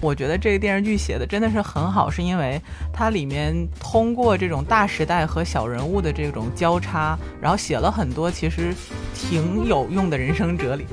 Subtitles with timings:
[0.00, 2.60] 我觉得这个电视剧写的真的是很好，是因为
[2.92, 8.74] 它里面通过这种大时代和小人物的这种交叉，然后写了很多其实
[9.14, 10.86] 挺有用的人生哲理。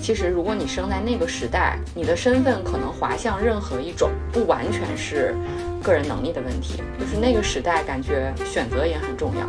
[0.00, 5.34] 其实，如果你生在那个时代，你的身份可能滑向任何一种，不完全是
[5.82, 9.48] 个人能力的问题，就是那个时代感觉选择也很重要。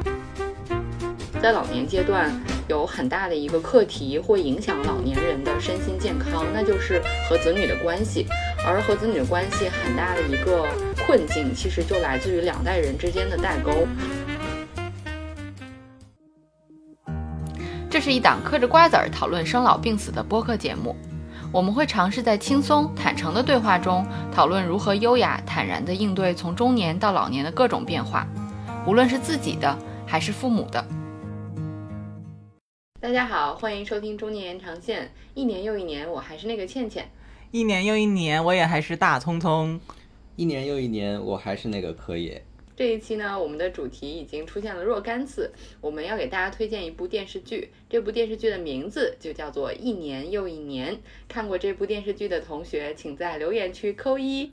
[1.41, 2.31] 在老年阶段，
[2.67, 8.25] 有很大的一个课题会影响老年人的身心健康，那就是和子女的关系。
[8.65, 10.65] 而和子女的关系很大的一个
[11.05, 13.87] 困境，其实就来自于两代人之间的代沟。
[17.87, 20.95] 这是一档嗑着瓜子儿讨论生老病死的播客节目，
[21.51, 24.03] 我们会尝试在轻松坦诚的对话中，
[24.33, 28.25] 讨论如何优雅坦然地应对从中年到老年的各种变化，
[28.87, 30.83] 无论是自己的还是父母的。
[33.05, 35.13] 大家好，欢迎收听中年延长线。
[35.35, 37.07] 一年又一年，我还是那个倩倩。
[37.51, 39.79] 一年又一年，我也还是大聪聪。
[40.35, 42.43] 一年又一年，我还是那个柯野。
[42.75, 47.69] 这一期呢，我们的主题已经出现了若干次，我们要给大家推荐一部电视剧。
[47.87, 50.95] 这部电视剧的名字就叫做《一年又一年》。
[51.27, 54.49] 看过这部电视剧的同学，请在留言区扣一。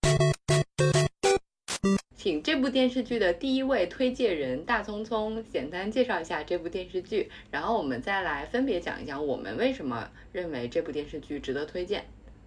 [2.22, 12.04] 请这部电视剧的第一位推荐人大聪聪简单介绍一下这部电视剧，然后我们再来分别讲一讲我们为什么认为这部电视剧值得推荐。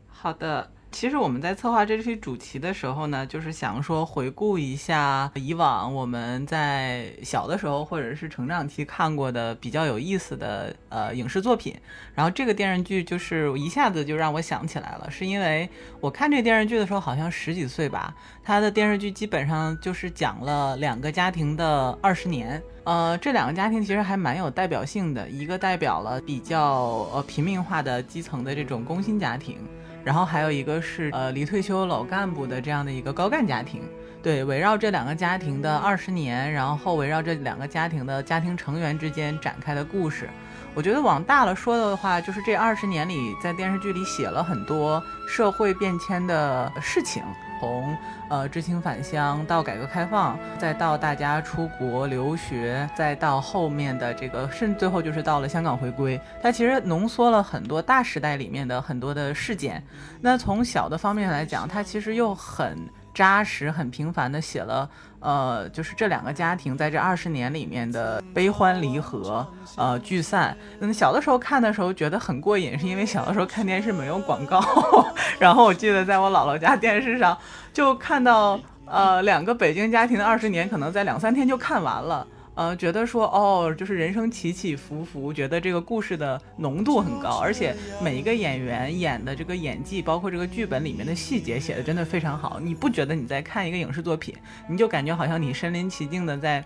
[0.07, 0.71] 好的。
[0.95, 11.75] 其实我们在策划这期主题的时候呢，就是想说回顾一下以往我们在小的时候或者是成长期看过的比较有意思的呃影视作品。
[12.13, 18.15] 然后这个电视剧就是一下子就让我想起来了，是因为我看这个电视剧的时候好像十几岁吧。
[18.41, 22.63] 它的电视剧基本上就是讲了两个家庭的二十年。
[22.85, 29.57] 呃，这两个家庭其实还蛮有代表性的，一个代表了比较呃平民化的基层的这种工薪家庭。
[30.05, 33.81] 然后还有一个是呃离退休老干部的这样的一个高干家庭，
[34.21, 40.29] 对，围绕这两个家庭的二十年，然后围绕这两个家庭的家庭成员之间展开的故事。
[40.75, 47.23] 我觉得往大了说的话，就是这二十年里，在电视剧里写了很多社会变迁的事情，
[47.61, 47.97] 从
[48.29, 56.19] 呃知青返乡到改革开放，再到大家出国留学，再到后面的这个，甚最后就是到了香港回归。
[56.43, 59.81] 它其实浓缩了很多大时代里面的很多的事件。
[60.19, 62.77] 那从小的方面来讲，它其实又很。
[63.15, 64.87] 扎实很平凡的写了，
[65.21, 70.55] 呃，就是这两个家庭在这二十年里面的悲欢离合，呃，聚散。
[70.81, 74.61] 嗯，小的时候看的时候觉得很过瘾，是因为小的时候看电视没有广告，
[75.39, 77.35] 然后我记得在我姥姥家电视上
[77.71, 82.27] 就看到，呃，两个北京家庭的二十年，可能在两三天就看完了。
[82.55, 92.57] 呃，觉得说哦，就是人生起起伏伏，觉得这个故事的浓度很高，而且每一个演员演的这个演技，包括这个剧本里面的细节写的真的非常好。
[92.61, 94.33] 你不觉得你在看一个影视作品，
[94.69, 96.63] 你就感觉好像你身临其境的在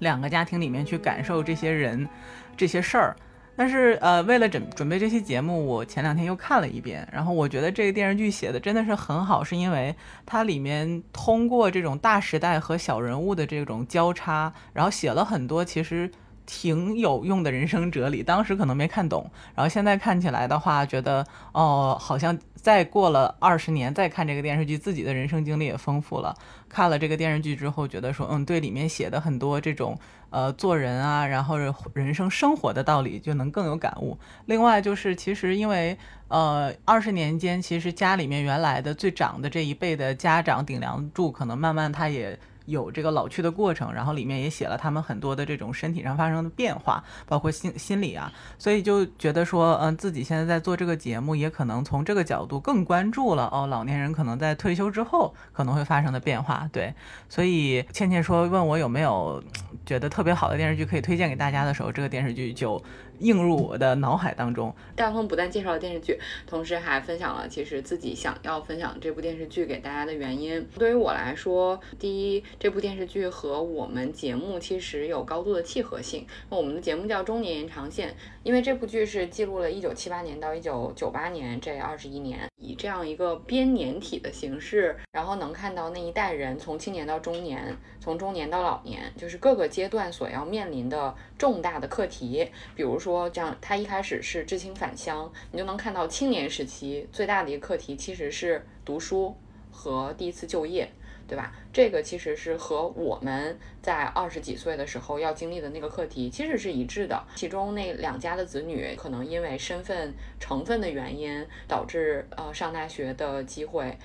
[0.00, 2.06] 两个家庭里面去感受这些人、
[2.54, 3.16] 这些事儿。
[3.56, 9.94] 但是，呃，为了准准备这期节目，我前两天又看了一遍，然后我觉得这个电视剧写的真的是很好，是因为
[10.26, 16.10] 它里面通过这种大时代和小人物的这种交叉，然后写了很多其实。
[16.46, 26.36] 挺有用的人生哲理，当时可能没看懂，然后现在看起来的话，觉得哦，好像再过了二十年再看这个电视剧，自己的人生经历也丰富了。
[26.74, 29.96] 看了这个电视剧之后，觉得说，嗯，对里面写的很多这种
[30.30, 34.18] 呃做人啊，然后人生生活的道理，就能更有感悟。
[34.46, 35.96] 另外就是，其实因为
[36.26, 42.36] 呃二十年间，其实家里面原来的最长的这一辈的家长顶梁柱，可能慢慢他也。
[42.66, 56.68] 有这个老去的过程，然后里面也写了他们很多的这种身体上发生的变化，包括心心理啊，所以就觉得说，嗯，自己现在在做这个节目，也可能从这个角度更关注了哦，老年人可能在退休之后可能会发生的变化。
[56.72, 56.94] 对，
[57.28, 59.42] 所以倩倩说问我有没有
[59.86, 62.82] 觉得特别好的电视剧可以推荐给大家的时候，这个电视剧就。
[63.20, 64.74] 映入我的脑海当中。
[64.96, 70.66] 大风不但介绍了电视剧，同时还分享了其实自己想要分享这部电视剧给大家的原因。
[70.78, 76.26] 对于我来说，第一，这部电视剧和我们节目其实有高度的契合性。
[76.48, 78.08] 我们的节目叫《中年延长线》，
[78.42, 92.98] 因为这部剧是记录了1978年到1998年这二十一年，以这样一个编年体的形式，然后能看到那一代人从青年到中年，从中年到老年，就是各个阶段所要面临的重大的课题，比如。
[93.03, 99.36] 说说这样，他一开始是知青返乡，你就能看到青年时期最大的一个课题其实是读书
[99.70, 100.90] 和第一次就业。
[101.34, 101.52] 对吧？
[101.72, 107.20] 这个其实是和我们在二十几岁的时候要经历的那个课题其实是一致的。
[107.34, 113.98] 其中那两家的子女可能因为身份成分的原因，导致呃上大学的机会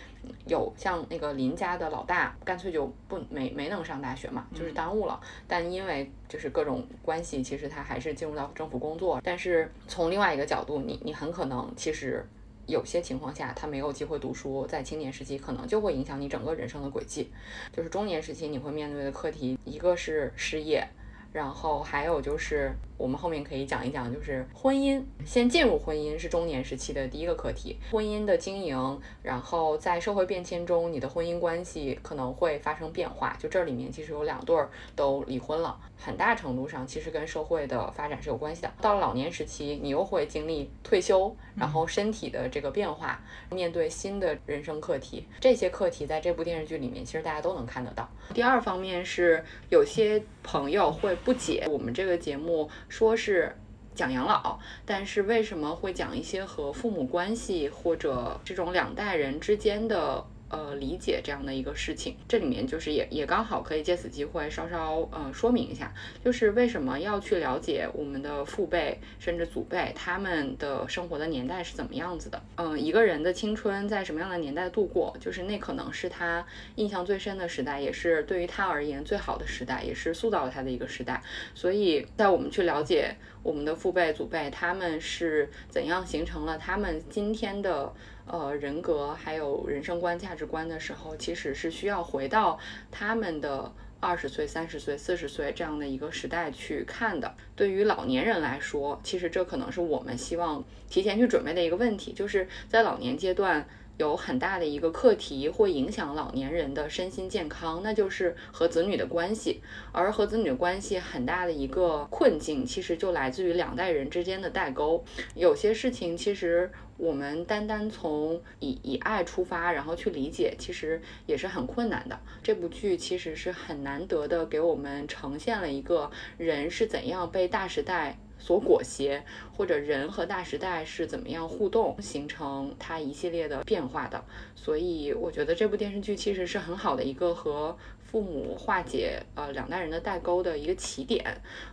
[0.48, 5.22] 有像那个林家的老大，干脆就不没没能上大学嘛，就是耽误了。
[5.48, 9.22] 但因为就是各种关系，其实他还是进入到政府工作。
[9.24, 12.28] 但是从另外一个角度，你你很可能其实。
[12.70, 17.32] 有些情况下，他没有机会读书，在青年时期可能就会影响你整个人生的轨迹。
[17.74, 20.88] 就是中年时期你会面对的课题，一个是失业，
[21.34, 22.72] 然后还有就是。
[23.00, 25.02] 我们后面可以讲一讲，就是婚姻。
[25.26, 29.00] 先进入婚姻是中年时期的第一个课题，婚姻的经营。
[29.24, 33.38] 然后在社会变迁中，你的婚姻关系可能会发生变化。
[33.40, 38.74] 就这里面其实有两对儿都离婚了，很大程度上其实跟社会的发展是有关系的。
[38.82, 45.26] 到了老年时期，你又会经历退休，然后身体的这个变化，面对新的人生课题。
[45.40, 48.10] 这些课题在这部电视剧里面，其实大家都能看得到。
[48.34, 52.70] 第二方面是有些朋友会不解我们这个节目。
[52.90, 53.56] 说是
[53.96, 60.26] 讲养老，但是为什么会讲一些和父母关系或者这种两代人之间的？
[60.50, 65.94] 呃，理解这样的一个事情，这里面就是也也刚好可以借此机会稍稍呃说明一下，
[66.26, 72.42] 就是为什么要去了解我们的父辈甚至祖辈他们的生活的年代是怎么样子的？
[72.56, 76.44] 嗯，一个人的青春在什么样的年代度过，就是那可能是他
[76.76, 81.22] 印象最深的时代，也是对于他而言最好的时代，也是塑造他的一个时代。
[81.54, 87.94] 所以在我们去了解我们的父辈祖辈他们是怎样形成了他们今天的。
[88.30, 92.58] 呃，人格还有人生观、价值观的时候，其实是需要回到
[92.92, 97.36] 他们的二十岁、三十岁、四十岁这样的一个时代去看的。
[97.56, 103.68] 对于老年人来说，其实这可能是我们希望提前去准备的一个问题，就是在老年阶段。
[103.98, 109.62] 有很大的一个课题会影响老年人的身心健康，那就是和子女的关系。
[109.92, 115.04] 而和子女的关系很大的一个困境，其实就来自于两代人之间的代沟。
[115.36, 122.20] 有些事情其实我们单单从以以爱出发，然后去理解，其实也是很困难的。
[122.44, 128.18] 这部剧其实是很难得的，给我们呈现了一个人是怎样被大时代。
[128.42, 134.24] 所裹挟，或者人和大时代是怎么样互动，形成它一系列的变化的。
[134.56, 137.78] 所以，我觉得这部电视剧其实是很好的一个和
[138.10, 141.24] 父母化解呃两代人的代沟的一个起点。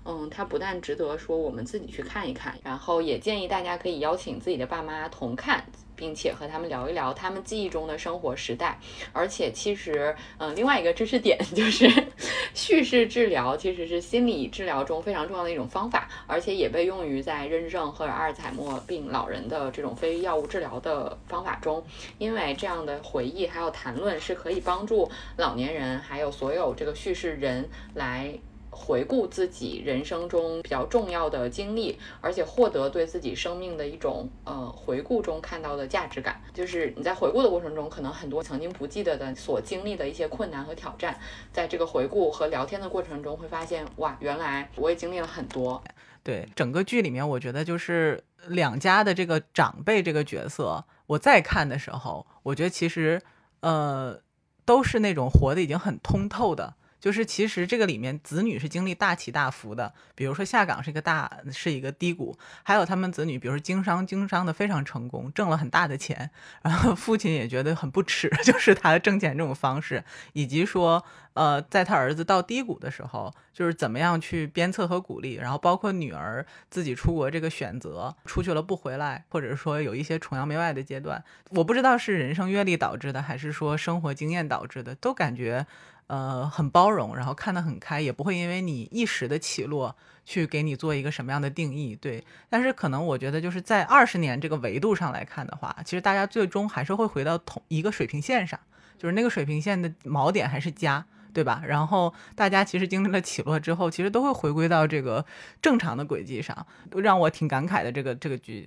[0.04, 5.64] 嗯，它不但值得说我们自己去看一看，然后也建议大家可以邀请自己的爸妈同看。
[5.96, 8.78] 并且和他们聊一聊他们记忆中的生活时代，
[9.12, 11.90] 而且其实，嗯，另外一个知识点就是，
[12.54, 21.82] 叙事治疗其实是心理治疗中非常重要的一种方法，而且也被用于在认知症和阿尔茨海默病老人的这种非药物治疗的方法中，
[22.18, 28.38] 因为这样的回忆还有谈论是可以帮助老年人还有所有这个叙事人来。
[28.76, 41.18] 回顾自己人生中比较重要的经历，而且获得对自己生命的一种呃回顾中看到的价值感，就是你在回顾的过程中，可能很多曾经不记得的所经历的一些困难和挑战，
[41.50, 45.82] 在这个回顾和聊天的过程中，会发现哇，原来我也经历了很多。
[46.22, 53.22] 对整个剧里面，我觉得就是两家的这个长辈这个角色，我在看的时候，我觉得其实
[53.60, 54.20] 呃
[54.64, 56.74] 都是那种活的已经很通透的。
[56.98, 66.30] 就是其实这个里面子女是经历大起大伏的，比如说下岗是一个大是一个低谷，还有他们子女，比如说经商经商的非常成功，挣了很大的钱，
[66.62, 71.04] 然后父亲也觉得很不耻， 就是他挣钱这种方式，以及说
[71.36, 85.66] 呃在他儿子到低谷的时候，就是怎么样去鞭策和鼓励，然后包括女儿自己出国这个选择，出去了不回来，或者说有一些崇洋媚外的阶段，我不知道是人生阅历导致的，还是说生活经验导致的，都感觉。
[86.08, 92.24] 呃，很包容，然后看得很开，也不会因为你一时的起落去给你做一个什么样的定义，对。
[92.48, 98.56] 但是可能我觉得就是在二十年这个维度上来看的话，其实大家最终还是会回到同一个水平线上，
[98.96, 101.04] 就是那个水平线的锚点还是家，
[101.36, 101.62] 对吧？
[101.68, 105.22] 然后大家其实经历了起落之后，其实都会回归到这个
[105.60, 106.66] 正常的轨迹上，
[106.96, 107.92] 让我挺感慨的。
[107.92, 108.66] 这个这个剧，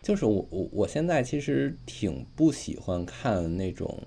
[0.00, 4.00] 就是我我我现在其实挺不喜欢看那种。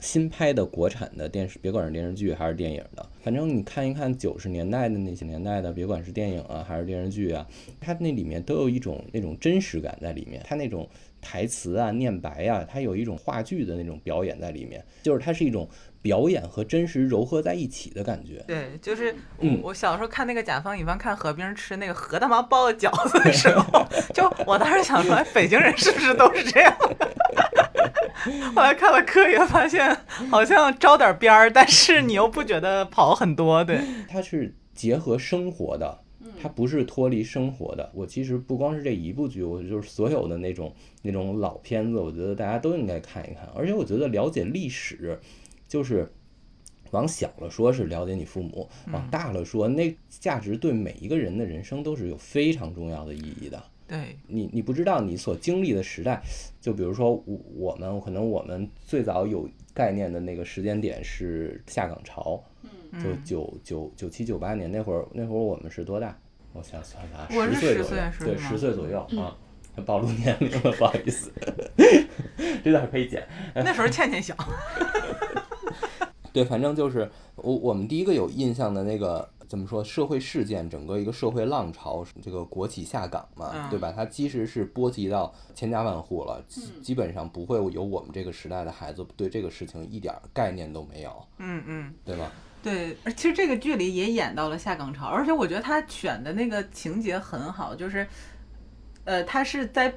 [0.00, 7.46] 新拍的国产的电视，别管是电视剧还是电影的，反正你看一看九十年代的那些年代的，别管是电影啊还是电视剧啊，
[7.80, 10.42] 它那里面都有一种那种真实感在里面。
[10.44, 10.90] 它那种
[11.20, 15.68] 台词啊、念白啊，它有一种话剧的那种表演在里面，就是它是一种
[16.02, 18.44] 表演和真实糅合在一起的感觉。
[18.46, 26.76] 对，就是嗯，我小时候看那个甲方乙方看何冰吃那个何大妈包的饺子的时候， 就我当时想说，北京人是不是都是这样？
[28.54, 29.96] 后来看了科爷，发现
[30.30, 35.98] 好像招点边儿，但是你又不觉得跑很多，对， 它是结合生活的，
[36.40, 37.90] 它不是脱离生活的。
[37.94, 43.48] 我其实不光是这一部剧，我就是所有的那种那种老片子，我觉得大家都应该看一看。
[43.56, 45.18] 而且我觉得了解历史，
[45.72, 46.06] 就是
[46.90, 53.64] 往小了说是了解你父母，往大了说，那价值对每一个人的人生都是有非常重要的意义的。
[53.88, 56.22] 对，你你不知道你所经历的时代，
[56.60, 62.44] 就比如说我我们可能我们最早有概念的那个时间点是下岗潮，
[63.02, 66.14] 就九九九七九八年那会儿，那会儿我们是多大？
[66.52, 69.34] 我想算算啊，我是10十岁左右对，十岁左右啊。
[69.86, 71.32] 暴露年龄了，不好意思，
[72.62, 73.26] 这段可以剪。
[73.54, 74.36] 那时候倩倩小，
[76.32, 83.92] 对，反正就是我我们第一个有印象的那个怎么说社会事件，整个一个社会浪潮，这个国企下岗嘛，嗯对吧？
[83.94, 91.94] 它其实是波及到千家万户了，基基本上不会有我们这个时代的孩子对这个事情一点儿概念都没有，嗯嗯。
[92.04, 92.32] 对吧？
[92.62, 98.06] 对，而其实这个剧里也演到了下岗潮，而且我觉得他选的那个情节很好，就是，
[99.04, 99.92] 呃，他是在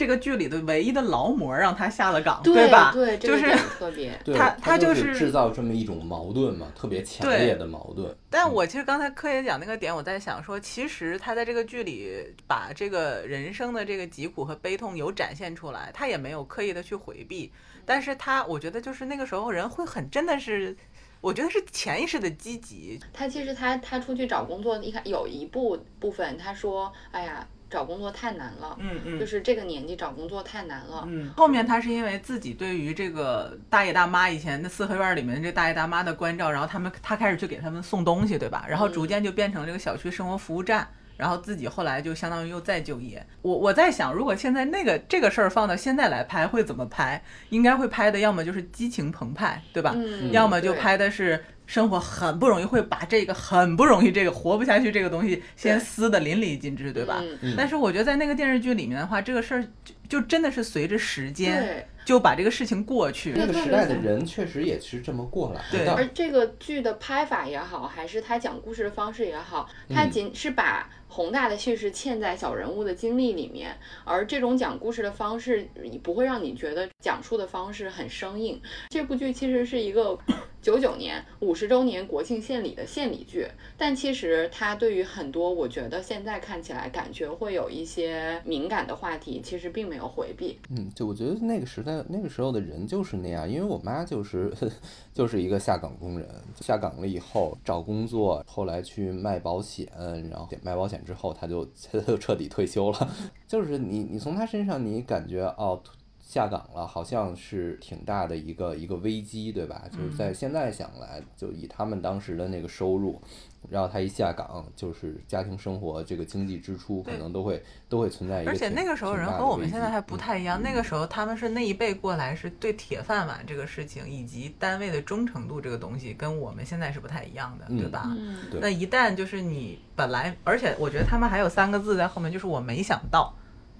[0.00, 2.90] 这个剧里的唯一的劳模让他下了岗，对吧？
[2.90, 3.44] 对，就是
[3.78, 4.18] 特别。
[4.24, 8.16] 对，他他他就是是制造这么一种矛盾嘛，特别强烈的矛盾。
[8.30, 12.16] 但我其实刚才柯爷讲那个点，我在想说，其实他在这个剧里
[12.46, 17.52] 把这个人生的这个疾苦和悲痛有展现出来，他也没有刻意的去回避，
[17.84, 20.74] 但是他我觉得就是那个时候人会很真的是，
[21.20, 31.04] 我觉得是潜意识的积极，他其实他他出去找工作，你看有一部部分他说，哎呀，找工作太难了，嗯嗯就是这个年纪找工作太难了。
[31.06, 38.66] 嗯，后面他是因为自己对于这个大爷大妈以前的四合院里面这大爷大妈的关照，然后他们他开始去给他们送东西，对吧？
[38.68, 40.88] 然后逐渐就变成这个小区生活服务站。
[41.16, 43.22] 然后自己后来就相当于又再就业。
[43.42, 47.22] 我我在想，如果现在那个这个事儿放到现在来拍，会怎么拍？
[47.50, 49.92] 应该会拍的要么就是激情澎湃，对吧？
[49.94, 57.20] 嗯，要么就拍的是生活很不容易，会把这个很不容易这个活不下去这个东西先撕的淋漓尽致，对吧？
[57.22, 59.64] 嗯嗯但是我觉得在那个电视剧里面的话，这个事儿
[60.10, 63.32] 就就真的是随着时间对，就把这个事情过去。
[63.36, 65.94] 那个时代的人确实也是这么过来对的。
[65.94, 75.68] 而这个剧的拍法也好，还是他讲故事的方式也好，他嗯仅是把宏大的叙事嵌在小人物的经历里面，而这种讲故事的方式
[76.02, 78.60] 不会让你觉得讲述的方式很生硬。
[78.88, 80.18] 这部剧其实是一个
[80.60, 90.58] 九九年五十周年国庆献礼的献礼剧，但其实它对于很多我觉得现在看起来感觉会有一些敏感的话题，其实并没有回避。
[90.70, 94.52] 嗯，就我觉得那个时代那个时候的人就是那样，因为我妈就是
[95.14, 96.28] 就是一个下岗工人，
[96.60, 99.86] 下岗了以后找工作，后来去卖保险，
[100.30, 103.08] 然后卖保险之后，她就 她就彻底退休了。
[103.48, 105.80] 就是你你从她身上你感觉哦。
[106.22, 109.88] 下岗了，好像是挺大的一个一个危机，对吧？
[109.90, 113.20] 就是在现在想来，就以他们当时的那个收入，
[113.68, 128.16] 然后他一下岗，就是家庭生活这个经济支出可能都会都会存在一个而且那个时候人和我们现在还不太一样，那个时候他们是那一辈过来是对铁饭碗这个事情以及单位的忠诚度这个东西跟我们现在是不太一样的，对嗯吧？
[128.18, 133.34] 嗯对那一旦就是你本来，而且我觉得他们还有三个字在后面，就是我没想到，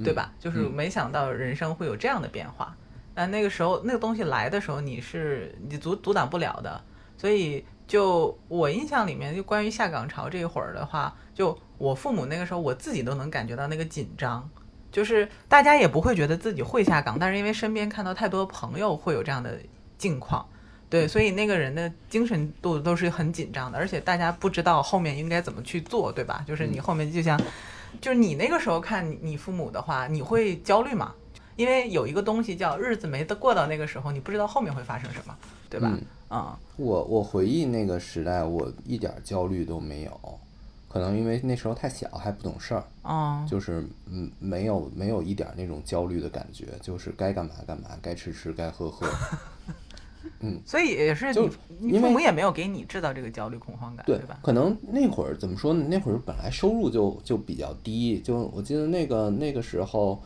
[0.05, 0.33] 对吧？
[0.39, 2.77] 就是嗯没想到人生会有这样的变化。
[3.15, 6.81] 那那个时候那个东西来的时候，你是你阻阻挡不了的。
[7.17, 14.49] 所以就我印象里面，就关于下岗潮这一会儿的话，就我父母那个时候，我自己都能感觉到那个紧张。
[14.92, 19.59] 就是大家也不会觉得自己会下岗，但是因为身边看到太多朋友会有这样的
[19.99, 20.49] 境况，
[20.88, 26.44] 对，所以那个人的精神度都是很紧张的，而且大家不知道后面应该怎么去做，对吧？
[26.47, 27.37] 就是你后面就像，
[28.00, 31.12] 就是你那个时候看你你父母的话，你会焦虑吗？
[31.56, 35.37] 因为有一个东西叫日子没得过到那个时候，你不知道后面会发生什么，
[35.68, 35.90] 对吧？
[35.92, 40.39] 嗯啊、我我回忆那个时代，我一点儿焦虑都没有，
[40.89, 49.07] 可能因为那时候太小还不懂事儿，啊，就是嗯没有没有一点儿那种焦虑的感觉，就是该干嘛干嘛，该吃吃该喝喝。
[50.43, 54.39] 嗯所以也是就你父母也没有给你制造这个焦虑恐慌感，对吧？
[54.43, 55.85] 可能那会儿怎么说呢？
[55.89, 60.23] 那会儿本来收入就就比较低，就我记得那个那个时候，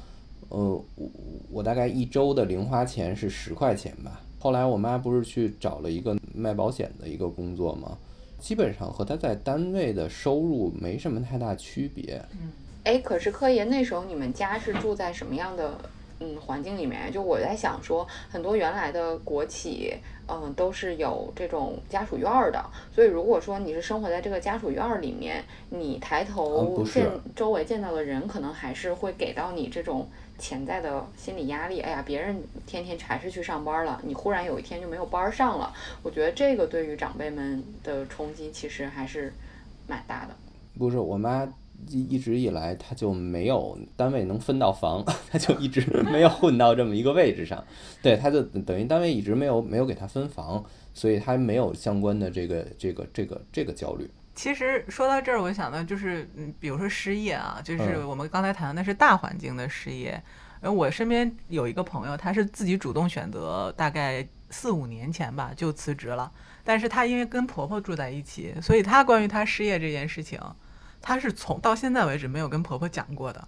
[0.51, 0.59] 呃，
[0.97, 1.11] 我
[1.51, 4.21] 我大概一周的零花钱是十块钱吧。
[4.45, 7.97] 后来我妈不是去找了一个卖保险的一个工作吗？
[8.39, 12.23] 基本上和她在单位的收入没什么太大区别。
[12.33, 15.79] 嗯哎，可是科爷那时候你们家是住在什么样的
[16.21, 17.11] 嗯环境里面？
[17.11, 19.95] 就我在想说，很多原来的国企，
[20.26, 22.64] 嗯、都是有这种家属院儿的。
[22.95, 31.81] 所以如果说你是生活在这个家属院儿里面，你抬嗯头见周围见到的人，可能还是会给到你这种潜在的心理压力。
[31.81, 39.33] 哎呀，别人天天还是去上班了，你忽然有一天就没有班上了，我觉得这个对于长辈们的冲击其实还是
[39.87, 40.35] 蛮大的。
[40.78, 41.47] 不是我妈
[41.88, 47.64] 一一直以来，他就没有单位能分到房， 他就一直 没有混到这么一个位置上。
[48.03, 54.11] 对，他就等于单位一直没有没有给他分房，所以他没有相关的这个这个这个这个焦虑。
[54.35, 60.21] 其实说到这儿，我想到就是，嗯，比如说失业啊，就是嗯我们刚才谈的那是大环境的失业。
[60.61, 66.33] 而我身边有一个朋友，他是自己主动选择，大概四五年前吧就辞职了。
[66.64, 70.41] 但是她因为跟婆婆住在一起，所以她关于她失业这件事情，
[71.07, 73.47] 她是从到现在为止没有跟婆婆讲过的。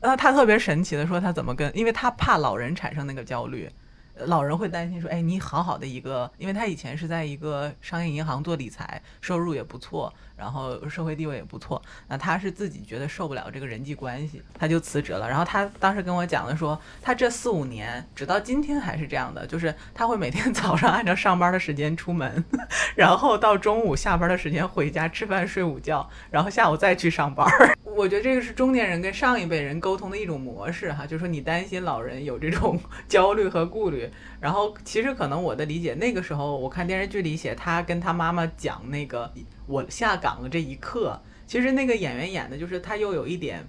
[0.00, 3.70] 呃，她特别神奇的说，她怎么跟，因为她怕老人产生那个焦虑，
[4.16, 15.28] 老人会担心说，哎，你好好的一个，因为她以前是在一个商业银行做理财，收入也不错，然后社会地位也不错，那他是自己觉得受不了这个人际关系，他就辞职了。
[15.28, 22.44] 然后他当时跟我讲的说，他这四五年直到今天还是这样的，就是他会每天 早上按照上班的时间出门，
[22.94, 27.46] 然后到中午下班的时间回家吃饭睡午觉，然后下午再去上班。
[27.96, 32.78] 我觉得这个是中年人跟上一辈人沟通的一种模式哈，就是说你担心老人有这种
[33.08, 39.32] 焦虑和顾虑，然后其实可能我的理解，那个时候我看电视剧里写他跟他妈妈讲那个
[39.66, 43.66] 我下岗了这一刻，其实那个演员演的就是他又有一点，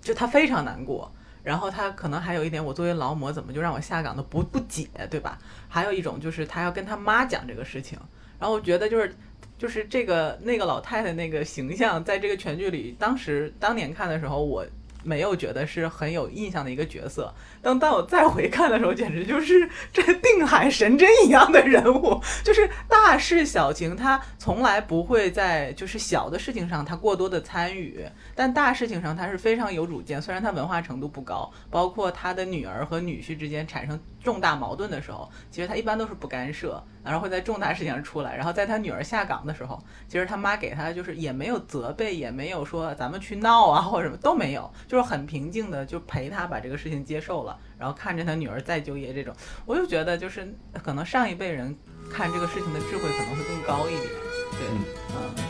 [0.00, 1.10] 就他非常难过。
[1.42, 5.38] 然后他可能还有一点，我作为劳模怎么就让我下岗的不不解，对吧？
[5.68, 7.98] 还有一种就是他要跟他妈讲这个事情，
[8.38, 9.14] 然后我觉得就是
[9.58, 14.66] 就是这个那个老太太那个形象，在这个全剧里，当时当年看的时候，我
[15.04, 17.32] 没有觉得是很有印象的一个角色。
[17.62, 30.20] 当当我再回看的时候，简直就是这定海神针一样的人物， 就是大事小情，他从来不会在就是小的事情上他过多的参与，但大事情上他是非常有主见。
[30.20, 38.34] 虽然他文化程度不高，包括他的女儿和女婿之间产生重大矛盾的时候，其实他一般都是不干涉，然后会在重大事情上出来。
[38.34, 39.78] 然后在他女儿下岗的时候，
[40.08, 49.34] 其实他妈给他就是也没有责备，也没有说咱们去闹啊或者什么都没有，就是很平静的就陪他把这个事情接受了，然后看着他女儿再就业这种，
[49.66, 50.52] 我就觉得就是
[50.82, 51.76] 可能上一辈人
[52.10, 54.02] 看这个事情的智慧可能会更高一点。
[54.52, 54.68] 对，
[55.14, 55.43] 嗯。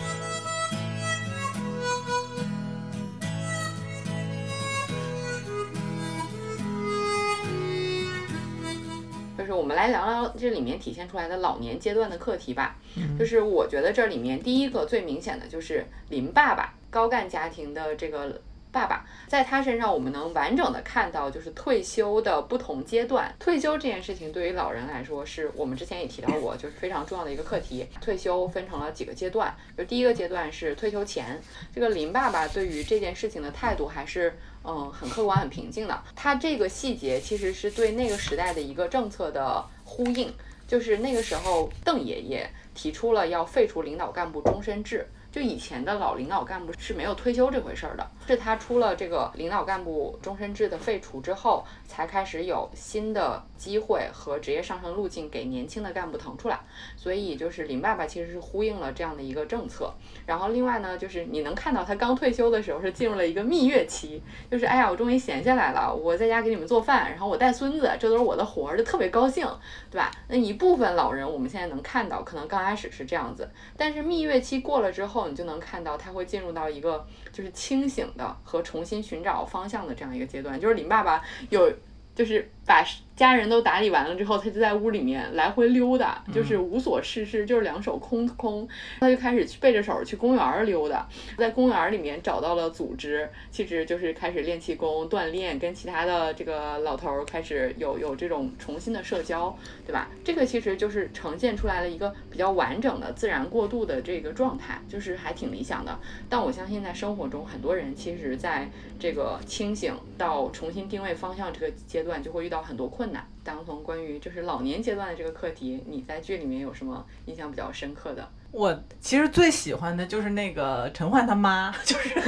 [9.37, 12.77] 就是我们来聊聊这里面体现出来的老年阶段的课题吧。
[13.19, 18.41] 就是我觉得这里面第一个最明显的就是林爸爸高干家庭的这个
[18.75, 23.33] 爸爸，在他身上我们能完整的看到就是退休的不同阶段。
[23.39, 27.87] 退休这件事情对于老人来说，是我们之前也提到过，就是非常重要的一个课题。
[28.01, 31.41] 退休分成了几个阶段，就第一个阶段是退休前，
[31.73, 34.37] 这个林爸爸对于这件事情的态度还是。
[34.67, 36.03] 嗯，很客观、很平静的。
[36.17, 40.33] 他这个细节其实是对那个时代的一个政策的呼应，
[40.67, 45.07] 就是那个时候邓爷爷提出了要废除领导干部终身制。
[45.31, 56.61] 就以前的老领导干部是没有退休这回事儿的，是他出了这个领导干部终身制的废除之后，才开始有新的机会和职业上升路径给年轻的干部腾出来。
[56.97, 59.93] 所以就是林爸爸其实是呼应了这样的一个政策。
[60.27, 69.47] 然后另外呢，就是你能看到他刚退休的时候是进入了一个蜜月期，就是哎呀，我终于闲下来了，我在家给你们做饭，然后我带孙子，这都是我的活儿，就特别高兴，
[69.91, 70.11] 对吧？
[70.29, 81.21] 那一部分老人我们现在能看到，可能刚开始是这样子，但是蜜月期过了之后，你就能看到他会进入到一个就是清醒的和重新寻找方向的这样一个阶段，就是林爸爸
[81.51, 81.71] 有
[82.15, 82.85] 就是把
[83.17, 88.69] 家人都打理完了之后，他就在屋里面来回溜达，就是无所事事，就是两手空空。
[88.99, 91.07] 他就开始去背着手去公园儿溜达，
[91.39, 100.11] 在公园儿里面找到了组织，其实就是开始练气功、锻炼，跟其他的这个老头儿开始有有这种重新的社交，对吧？
[100.25, 105.97] 这个其实就是呈现出来了一个比较完整的自然过渡的这个状态，就是还挺理想的。
[106.29, 113.27] 但我相信在生活中，很多人其实在这个清醒到重新定位方向这个阶段，就会遇到很多困难。
[113.43, 118.27] 当从关于就是老年阶段的这个课题，你在剧里面有什么印象比较深刻的？
[118.53, 122.21] 我其实最喜欢的就是那个陈焕他妈， 就是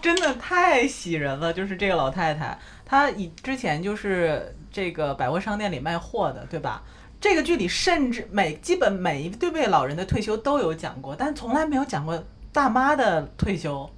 [0.00, 1.52] 真的太喜人了。
[1.52, 6.82] 就是这个老太太，她以之前就是这个百货商店里卖货的，对吧？
[7.20, 13.90] 这个剧里甚至每基本每一对位老人的退休都有讲过，但从来没有讲过大妈的退休。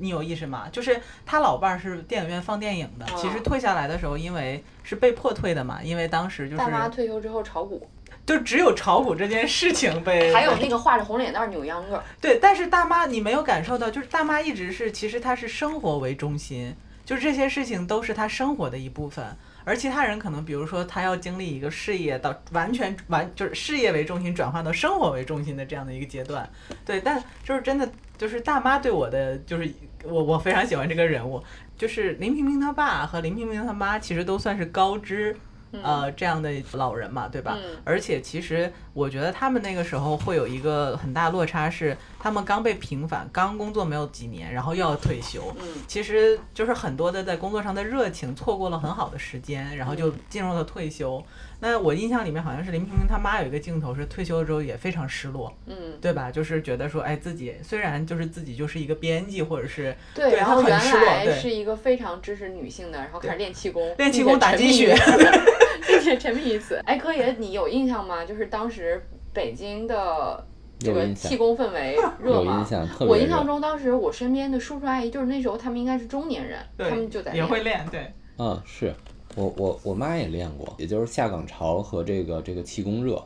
[0.00, 0.66] 你有意识吗？
[0.72, 7.86] 就是他老伴儿是电影院放电影的，其实退下来的时候，因为是被迫退的嘛，因为当时就是大妈退休之后炒股，
[8.26, 19.24] 就只有炒股这件事情被 还有那个画着红脸蛋儿扭秧歌，对，但是大妈你没有感受到，就是大妈一直是其实她是生活为中心，就是这些事情都是她生活的一部分。
[19.62, 26.48] 而其他人可能，比如说他要经历一个事业到完全完就是事业为中心转换到生活为中心的这样的一个阶段，
[26.84, 29.70] 对，但就是真的就是大妈对我的就是
[30.04, 31.42] 我我非常喜欢这个人物，
[31.76, 35.36] 就是林平平他爸和林平平他妈其实都算是高知。
[35.84, 37.56] 呃，这样的老人嘛，对吧？
[37.84, 45.54] 而且其实我觉得他们那个时候会有一个很大落差，是他们刚被平反，刚工作没有几年，然后又要退休。
[45.60, 51.24] 嗯，其实就是很多的在工作上的热情错过了很好的时间，然后就进入了退休。
[51.60, 56.30] 那我印象里面好像是林萍萍他妈有一个镜头是退休了之后也非常失落，嗯，对吧？
[56.30, 64.94] 就是觉得说，哎，自己虽然就是自己就是一个编辑，或者是对，然后原来是一个非常支持女性的，然后开始练气功，练气功打鸡血，
[65.86, 66.80] 并且沉迷于此。
[66.86, 68.24] 哎，柯爷，你有印象吗？
[68.24, 70.46] 就是当时北京的
[70.78, 72.66] 这个气功氛围 热吗？
[73.00, 78.94] 我印象中当时我身边的叔叔阿姨，就是那时候他们应该是中年人，他们就在也会练，对，嗯，是。
[79.36, 83.22] 我我我妈也练过，也就是下岗潮和这个这个气功热，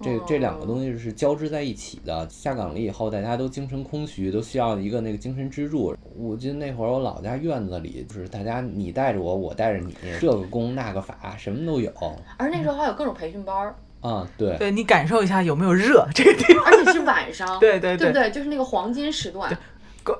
[0.00, 2.28] 这这两个东西是交织在一起的。
[2.30, 5.94] 下岗了以后，大家都精神空虚，都需要一个那个精神支柱。
[6.16, 11.92] 我记得那会儿我老家院子里，就是大家你带着我，我带着你，这个功那个法，什么都有。
[12.36, 13.74] 而那时候还有各种培训班儿。
[14.00, 14.56] 啊，对。
[14.56, 17.46] 对你感受一下有没有热这个地方，而且是晚上。
[17.60, 18.30] 对对对，对不对？
[18.30, 19.50] 就是那个黄金时段。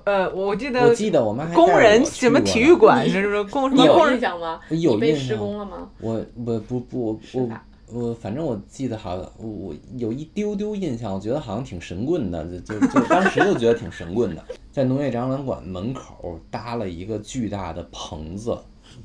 [0.04, 4.60] 呃，我记得，我记得我妈工人什么体育馆，是不是工什么有印象吗？
[4.70, 5.88] 有被施工了吗？
[6.00, 7.48] 我我不不我
[7.92, 18.56] 我反正我记得好像我有一丢丢印象，我觉得好像挺神棍的，就就就当时就觉得挺神棍的，在农业展览馆门口搭了一个巨大的棚子，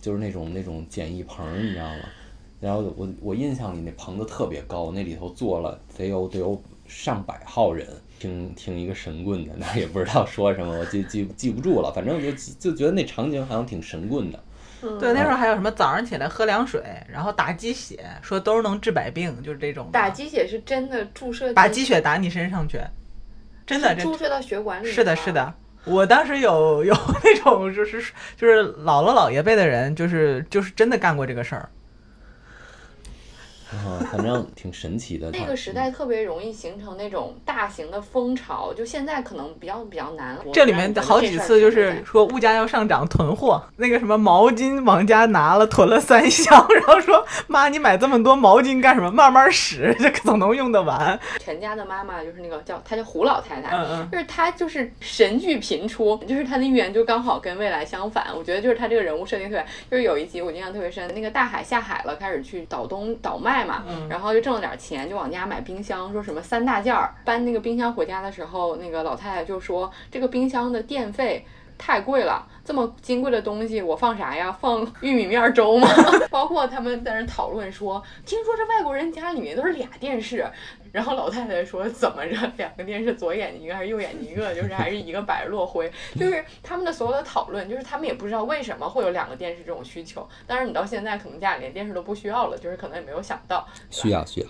[0.01, 1.99] 就是那种那种简易棚，你知道吗？
[2.61, 7.87] 然后我我印象里那棚子特别高，那里头坐了得有得有上百号人。
[8.19, 11.91] 听听一个神棍的，那也不知道说什么，我记记记不住了。
[11.93, 14.43] 反正就就觉得那场景好像挺神棍的。
[14.99, 19.89] 对，那时候还有什么早上起来喝凉水，然后打鸡血，说都是能治百病，就是这种。
[19.91, 21.51] 打鸡血是真的注射？
[21.53, 22.79] 把鸡血打你身上去，
[23.65, 24.91] 真的注射到血管里。
[24.91, 25.53] 是的，是的。
[25.85, 28.01] 我当时有有 那种就是
[28.35, 31.69] 就是姥姥姥爷辈的人，就是就是真的干过这个事儿。
[33.75, 35.31] 啊，反正挺神奇的。
[35.31, 40.37] 那个时代特别容易形成那种大型的风潮，就现在可能比较比较难。
[40.53, 43.61] 这里面好几次就是说物价要上涨，囤货。
[43.77, 49.11] 那个什么毛巾，往家拿了囤了三箱，然后说妈，你买这么多毛巾干什么？
[49.11, 51.19] 慢慢使，这总能用得完。
[51.39, 58.27] 陈家的妈妈就是那个叫她叫胡老太太，嗯嗯，就是她就是神剧频出，就是她的预言就刚好跟未来相反。
[58.35, 63.64] 我觉得就是她这个人物设定特别，就是有一集我印象特别深，那个大海下海了，开始去倒东倒卖。
[63.65, 67.13] 嘛，然后就挣了点钱，就往家买冰箱，说什么三大件儿。
[67.25, 71.45] 搬那个冰箱回家的时候，那个老太太就说这个冰箱的电费
[71.77, 74.51] 太贵了，这么金贵的东西我放啥呀？
[74.51, 75.87] 放玉米面粥吗？
[76.31, 80.45] 包括他们在那讨论说，听说这外国人家里面都是俩电视。
[80.95, 82.49] 然后老太太说：“怎么着？
[82.55, 84.55] 两个电视，左眼睛一个还是右眼睛一个？
[84.55, 85.91] 就是还是一个白日落灰。
[86.17, 90.25] 就是他们的所有的讨论，就是他们也不知道为什么会有两个电视这种需求。
[90.47, 94.47] 但是你到现在可能家里连电视都不需要了，就是可能也没有想到需要需要。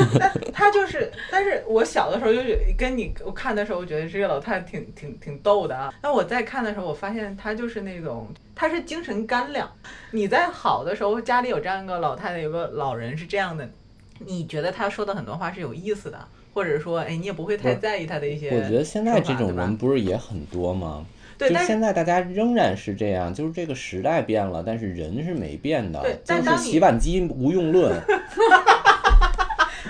[0.54, 2.40] 他就是，但是我小的时候就
[2.78, 5.92] 跟你我看的时候，我觉得这个老太太挺挺挺逗的啊。
[6.00, 9.70] 那我在看的时候，我发现她就是那种，她是精神干粮。
[10.10, 13.68] 你在好的时候，家里有这样一个老太太，有个老人是这样的。”
[14.26, 16.18] 你觉得他说的很多话是有意思的，
[16.54, 18.50] 或者说，哎，你也不会太在意他的一些。
[18.50, 21.04] 我觉得现在这种人不是也很多吗？
[21.38, 26.00] 对，就现在大家仍然是这样，就是这个时代变了，但是人是没变的。
[26.02, 28.00] 对，就是洗碗机无用论。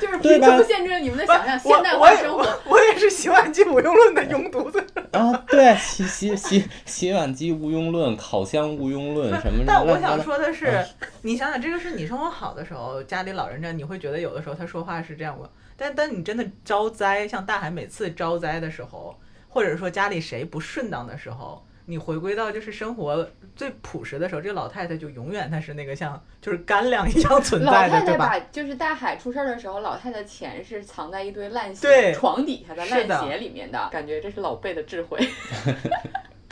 [0.01, 2.45] 就是贫穷限制了你们的想象，现代化生活。
[2.67, 4.83] 我也是洗碗机无用论的拥堵者。
[5.19, 9.63] 啊，对，洗洗洗洗碗机毋庸论，烤箱毋庸论什么？
[9.67, 10.83] 但我想说的是，
[11.21, 15.39] 你想想，这个是你生活好的时候，家里老人这，你会觉得有的时候他说话是这样。
[15.77, 19.15] 但当你真的招灾，像大海每次招灾的时候，
[19.49, 21.63] 或者说家里谁不顺当的时候。
[21.87, 28.39] 你回归到就是生活最朴实的时候，这个老太太就永远她是那个像就是干粮一样存在的，对吧？
[28.51, 35.19] 就是大海出事儿的时候，老太太钱是藏在一堆烂鞋床底下的烂鞋里面的，感觉这是老辈的智慧。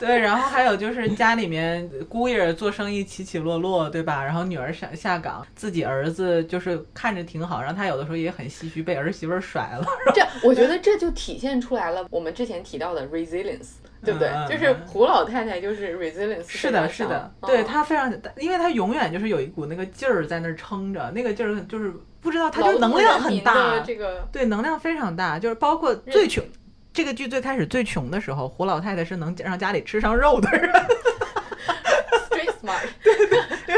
[0.05, 4.23] 对，然后还有就是家里面姑爷做生意起起落落，对吧？
[4.23, 9.85] 然后女儿下下岗，自己儿子就是看着挺好，然后他有的时候也很唏嘘，被儿媳妇甩了。
[10.13, 13.69] 这我觉得这就体现出来了我们之前提到的 resilience。
[14.03, 14.31] 对不对？
[14.49, 16.47] 就是胡老太太，就是 resilience。
[16.47, 23.79] 是的，是的，对她非常，因为她永远就是有一股那个劲儿在那儿撑着，那个劲儿就是不知道，她就能量很大。
[23.81, 26.43] 这个对，能量非常大，就是包括最穷，
[26.93, 30.71] 这个剧最开始最穷的时候，胡老太太是能让家里吃上肉的人。
[32.61, 32.87] smart。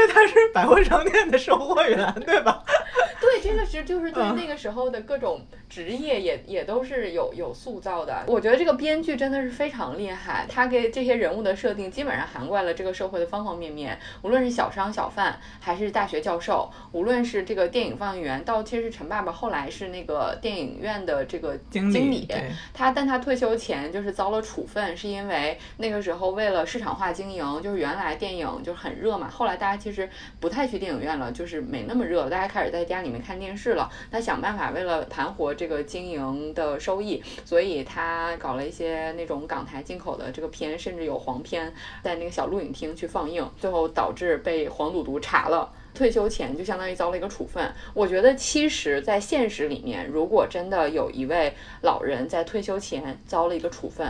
[0.08, 2.62] 他是百货商店的售货员，对吧？
[3.20, 8.24] 对，这个是就是对嗯那个时候的各种职业也也都是有有塑造的。
[8.26, 22.28] 我觉得这个编剧真的是非常厉害，他给这些人物的设定基本上涵盖了这个社会的方方面面，无论是小商小贩，还是大学教授，无论是这个电影放映员，到其实陈爸爸后来是那个电影院的这个经经理
[22.74, 29.93] 他但他退休前就是遭了处分，是因为那个时候为了市场化经营，就是原来电影就是很热嘛，后来大家其实
[30.40, 33.90] 不太去电影院了，就是没那么热，大家开始在家里面看电视了。
[34.10, 45.70] 他想办法为了盘活这个经营的收益，所以他搞了一些那种港台进口的这个片，甚至有黄片在那个小录影厅去放映，最后导致被黄赌毒查了。
[45.94, 47.72] 退休前就相当于遭了一个处分。
[47.94, 54.08] 我觉得其实，在现实里面，如果真的有一位老人在退休前遭了一个处分，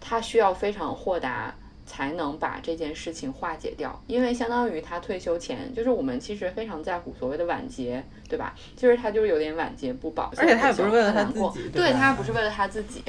[0.00, 1.54] 他需要非常豁达。
[1.94, 8.52] 才能把这件事情化解掉，因为相当于他退休前，就是我们其实非常在乎所谓的晚节，对吧？
[8.76, 13.00] 就是他就是有点晚节不保，而且他也不是为了他难过自己对对他不是为了他自己，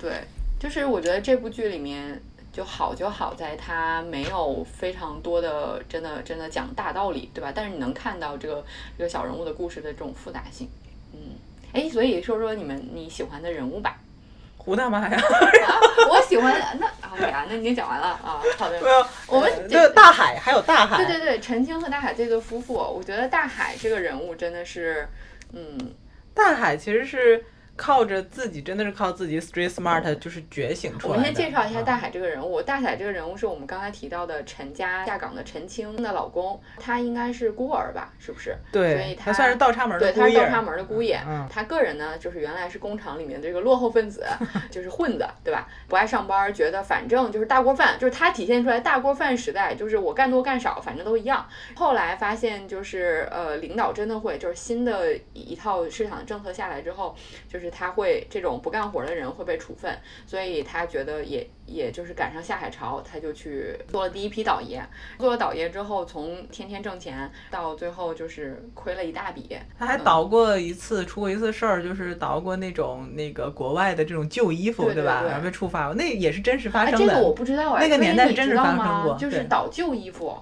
[0.00, 0.24] 对，
[0.58, 7.52] 就是我觉得这部剧里面就好就好在他没有非常多的真的真的讲大道理，对吧？
[7.54, 8.64] 但是你能看到这个
[8.96, 10.66] 这个小人物的故事的这种复杂性，
[11.12, 11.36] 嗯，
[11.72, 13.98] 哎，所以说说你们你喜欢的人物吧。
[14.64, 15.74] 胡大妈呀，啊，
[16.08, 18.80] 我喜欢那啊呀，那你已经讲完了啊，好的。
[18.80, 25.08] 没有，我们呃对大海还有大海，对对对，陈青和大海这对夫妇，我觉得大海这个人物真的是，
[25.52, 25.92] 嗯，
[26.32, 27.44] 大海其实是
[27.76, 31.16] 靠着自己，真的是靠自己 street smart 就是觉醒出来我。
[31.18, 32.60] 们先介绍一下嗯大海这个人物。
[32.62, 38.12] 大海这个人物是我们刚才提到的陈家下岗的陈青的老公，他应该是孤儿吧？
[38.18, 38.56] 是不是？
[38.70, 40.12] 对所以对，他算是倒插门对。
[40.12, 41.20] 他是倒插门的姑爷。
[41.26, 44.24] 嗯他个人呢，就是原来是工厂里面的这个落后分子，
[44.70, 45.68] 就是混子，对吧？
[45.88, 51.46] 不爱上班，觉得反正就是大锅饭，就是他体现出来大锅饭时代，就是我干多干少，反正都一样。
[51.74, 57.14] 后来发现，就是呃，领导真的会，就是新的一套市场政策下来之后，
[57.48, 59.96] 就是他会这种不干活的人会被处分，
[60.26, 64.82] 所以他觉得也也就是赶上下海潮，他就去做了第一批倒爷。
[65.18, 69.56] 做了倒爷之后，从天天挣钱到最后就是亏了一大笔。
[69.78, 74.92] 他还倒过一次，出过一次事儿，就是倒过那种那个国外的这种旧衣服，吧？
[74.92, 77.06] 对对对然后被处罚了，那也是真实发哎，生的。
[77.06, 80.36] 这个我不知道哎，那个年代所以你知道真实发生吗过就是倒旧衣服。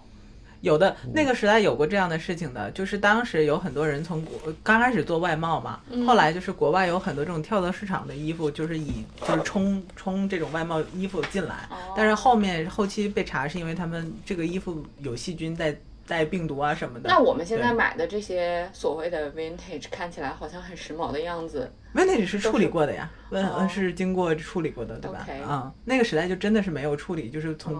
[0.61, 15.75] 有的那个时代有过这样的事情的，就是当时有很多人从国刚开始做外贸嘛，嗯后来就是国外有很多这种跳蚤市场的衣服，就是以就是冲冲这种外贸衣服进来，哦但是后面后期被查是因为他们这个衣服有细菌带
[16.07, 17.09] 带病毒啊什么的。
[17.09, 25.26] 那我们现在买的这些所谓的 vintage 看起来好像很时髦的样子，vintage 是处理过的呀，问哦是经过处理过的，对吧？
[25.48, 27.76] 嗯，那个时代就真的是没有处理，就是从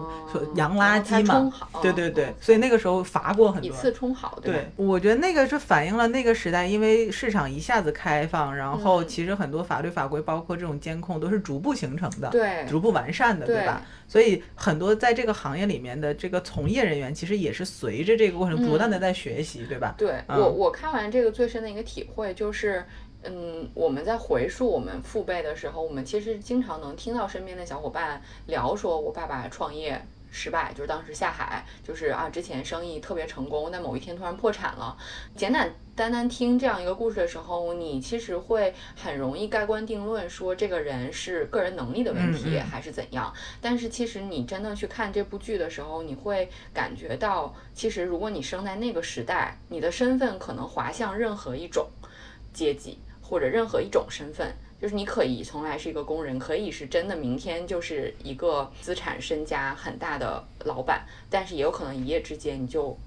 [0.55, 3.77] 洋垃圾嘛对对对哦，所以那个时候罚过很一多。
[3.77, 13.81] 次冲好，对我觉得那个是反映了那个时代，因为市场一下子开放，然后嗯其实很多法律法规，包括这种监控，都是逐步形成的，对逐步完善的，对对吧？
[14.07, 19.95] 所以很多在这个行业里面的这个从业人员，其实也是随着这个过程不断的在学习，对吧？
[19.97, 22.85] 对嗯我，我看完这个最深的一个体会就是，
[23.23, 30.01] 嗯，我们在回溯我们父辈的时候，我们其实经常能听到身边的小伙伴聊说，我爸爸创业。
[30.33, 34.97] 失败就是当时下海，就是啊，之前生意特别成功，但某一天突然破产了。
[35.35, 43.33] 简简单单听这样一个故事的时候，你其实会很容易盖棺定论，说这个人是个人能力的问题还是怎样。
[43.59, 51.89] 但是其实你真的去看这部剧的时候，你会感觉到，其实如果你生在那个时代，你的身份可能滑向任何一种
[52.53, 52.97] 阶级
[53.31, 54.53] 或者任何一种身份。
[54.81, 62.97] 就是你可以从来是一个工人，可以是真的明天就是一个资产身家很大的老板，但是也有可能一夜之间你就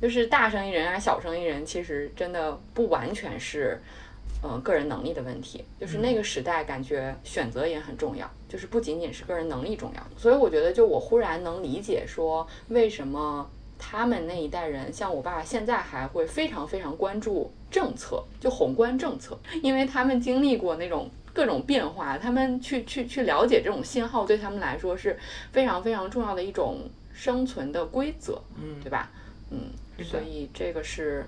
[0.00, 3.80] 就是大生意人啊，小生意人，其实真的不完全是，
[4.42, 5.64] 呃，个人能力的问题。
[5.80, 10.06] 就是那个时代，感觉选择也很重要，就是不仅仅是个人能力重要。
[10.18, 13.50] 所以我觉得，就我忽然能理解说，为什么
[13.84, 21.10] 他们那一代人，像我爸现在还会非常非常关注政策，就宏观政策，因为他们经历过那种。
[21.34, 25.18] 各种变化，他们去去去了解这种信号，对他们来说是
[25.50, 26.80] 非常非常重要的一种
[27.14, 29.10] 生存的规则，嗯，对吧？
[29.50, 29.70] 嗯，
[30.04, 31.24] 所以这个是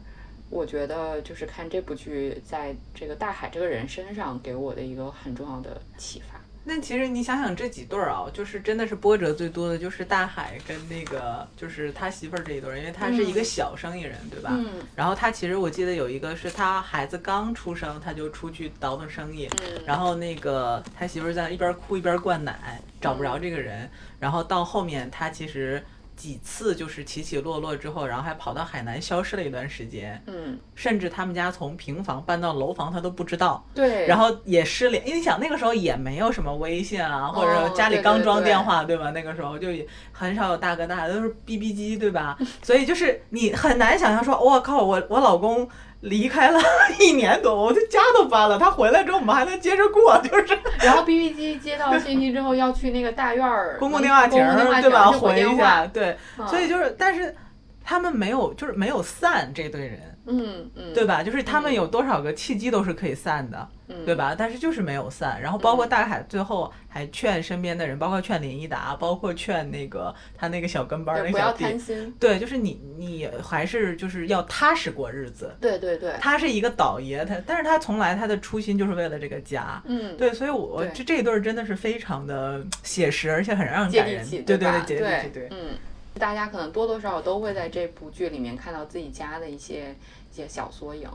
[0.50, 6.33] 我觉得就是看这部剧在这个大海这个人身上给我的一个很重要的启发。
[6.66, 13.44] 那其实你想想这几对儿啊，就是真的是波折最多的就是大海跟那个就是他媳妇儿这一对儿，因为他是一个嗯。
[13.44, 14.50] 小生意人，对吧？
[14.54, 14.80] 嗯？
[14.96, 23.24] 然后他其实我记得有一个是他孩子刚出生，他就出去倒腾生意，嗯，然后那个他媳妇儿在一边哭一边灌奶，找不嗯。
[23.24, 25.84] 着这个人，然后到后面他其实
[26.16, 39.10] 几次就是起起落落之后，然后还跑到海南消失了一段时间，嗯，甚至他们家从平房搬到楼房他都不知道，对，然后也失联，因为你想那个时候也没有什么微信啊，或者哦家里刚装电话，对吧？
[39.10, 42.38] 那个时候就也很少有大哥大，都是 BB 机，对吧？
[42.62, 45.68] 所以就是你很难想象说，我靠，我我老公。
[46.04, 46.60] 离开了
[47.00, 48.58] 一年多，我的家都搬了。
[48.58, 55.10] 他回来之后，我们还能接着过，就是 然后 BB 机接到信息之后，要去那个大院儿 公共电话亭儿，对吧？
[55.10, 56.16] 回一下，对。
[56.38, 57.34] 嗯所以就是，但是
[57.82, 61.22] 他们没有，就是没有散这堆人，嗯嗯，对吧？
[61.22, 64.34] 就是他们嗯有多少个契机都是可以散的，嗯对吧？
[64.36, 65.40] 但是就是没有散。
[65.40, 75.54] 然后包括大海最后还劝身边的人，包括劝林一达，包括劝那个他那个小跟班儿对，不要那个小弟贪，心，对，就是你你还是就是要踏实过日子。
[75.60, 79.82] 对对对，他是一个倒爷，他但是他从来他的初心就是为了这个家。
[79.84, 84.26] 嗯，对，所以我，对这这一对儿真的是非常的 写实，而且很让人感人。
[84.30, 84.56] 对？
[84.56, 85.48] 对，接地气，对。
[85.50, 85.76] 嗯，
[86.18, 89.94] 大家可能多多少少都会在这部剧里面看到自己家的一些一
[90.34, 91.08] 些小缩影，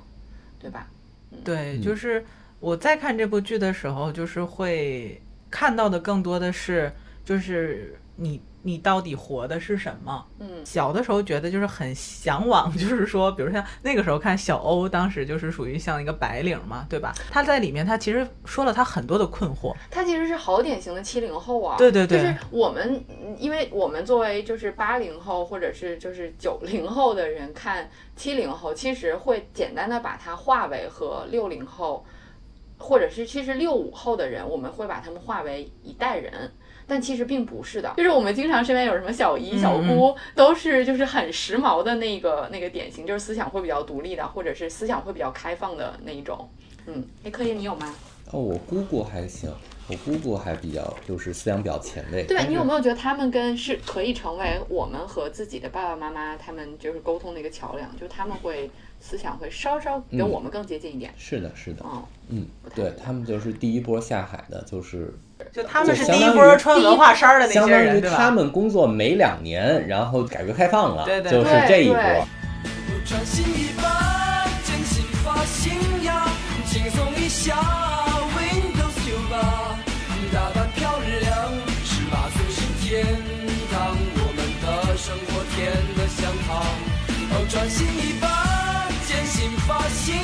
[0.60, 0.88] 对吧？
[1.44, 2.26] 对，嗯就是
[2.60, 6.92] 我在看这部剧的时候，就是会看到的更多的是，
[7.24, 10.26] 就是你你到底活的是什么？
[10.40, 17.14] 嗯小的时候觉得就是很向往， 就是说，比如像那个时候看小欧，当时就是属于像一个白领嘛，对吧？
[17.32, 32.06] 他在里面他其实说了他很多的困惑，他其实是好典型的七零后啊，对对对就是我们，嗯因为我们作为就是八零后或者是就是九零后的人看七零后，其实会简单的把它化为和六零后，
[32.78, 36.52] 或者是其实六五后的人，我们会把他们划为一代人。
[36.90, 46.50] 但其实并不是的，就是我们经常身边有什么小姨、小姑，都是就是很时髦的那个那个典型，就是思想会比较独立的，或者是思想会比较开放的那一种。
[46.88, 47.94] 嗯，哎，柯爷你有吗？
[48.32, 49.52] 哦，我姑姑还行，
[49.88, 52.24] 我姑姑还比较就是思想比较前卫。
[52.26, 52.44] 对吧？
[52.48, 57.92] 你有没有觉得他们跟是可以成为我们和自己的爸爸妈妈他们就是沟通的一个桥梁？
[57.94, 61.12] 就是他们会思想会稍稍跟嗯我们更接近一点。
[61.18, 61.84] 是的，是的，
[62.30, 65.12] 嗯，对他们就是第一波下海的，就是
[65.52, 68.18] 就他们是第一波穿文化衫的那些人，相当于对吧？
[68.18, 71.96] 他们工作没两年，然后改革开放了，对对就是对这一波。
[71.98, 72.24] 对
[73.06, 76.28] 穿新衣吧，剪新发型呀，
[76.66, 77.56] 轻松一下
[78.38, 79.80] ，Windows 九八，
[80.32, 81.52] 打扮漂亮，
[81.84, 83.04] 十八岁是天
[83.72, 86.62] 堂，我们的生活甜得像糖。
[87.32, 90.16] 哦，穿新衣吧，剪新发型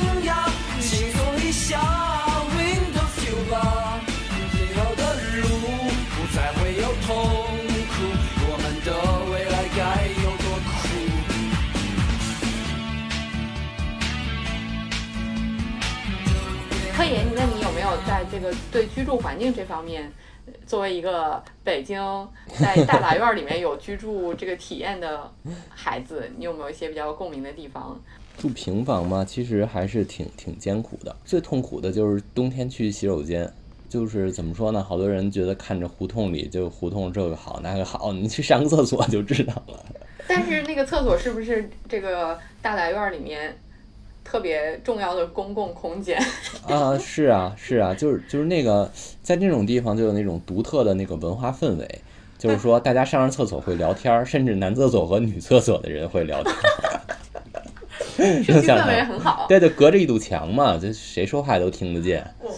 [18.36, 20.12] 这个对居住环境这方面，
[20.44, 21.98] 呃作为一个北京
[22.60, 25.32] 在大杂院里面有居住这个体验的
[25.70, 27.98] 孩子，你有没有一些比较共鸣的地方？
[28.36, 31.16] 住平房嘛，其实还是挺挺艰苦的。
[31.24, 33.50] 最痛苦的就是冬天去洗手间，
[33.88, 34.84] 就是怎么说呢？
[34.84, 39.82] 好多人觉得看着胡同里就胡同这个好那个好，你去上个厕所就知道了。
[40.28, 43.56] 但是那个厕所是不是这个大杂院里面
[44.26, 46.20] 特别重要的公共空间？
[46.68, 48.90] 啊，是啊，是啊，就是就是那个
[49.22, 52.00] 在那种地方就有那种独特的那个文化氛围，
[52.36, 56.54] 就是说大家上上厕所会聊天，甚至男厕所和女厕所的人会聊天
[58.44, 59.46] 氛围很好。
[59.48, 62.28] 对，就隔着一堵墙嘛，就谁说话都听得见。
[62.40, 62.50] 我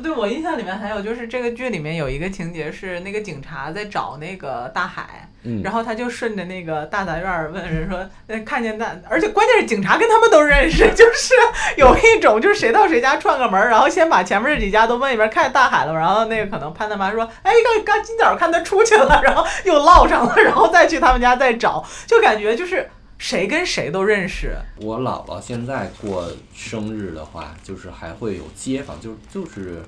[0.00, 5.62] 对我印象里面还有就是这个剧里面有一个情节是那个警察在找那个大海，嗯。
[5.62, 11.34] 然后他就顺着那个大杂院儿问人说，呃，看见大，而且关键是警察跟他们都认识， 就是
[11.76, 22.90] 有一种就是谁到谁家串个门儿，然后先把前面这几家都问一遍，看见大海了，然后那个可能潘大妈说，哎，刚刚今早看他出去了，然后又唠上了，然后再去他们家再找，就感觉就是
[23.26, 29.82] 谁跟谁都认识，我姥姥现在过生日的话，就是还会有街坊，就就是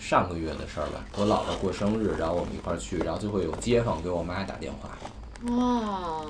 [0.00, 1.04] 上个月的事儿吧。
[1.16, 4.90] 我姥姥过生日，然后我们一块儿去，然后就会有街坊给我妈打电话。
[5.54, 6.24] 哇，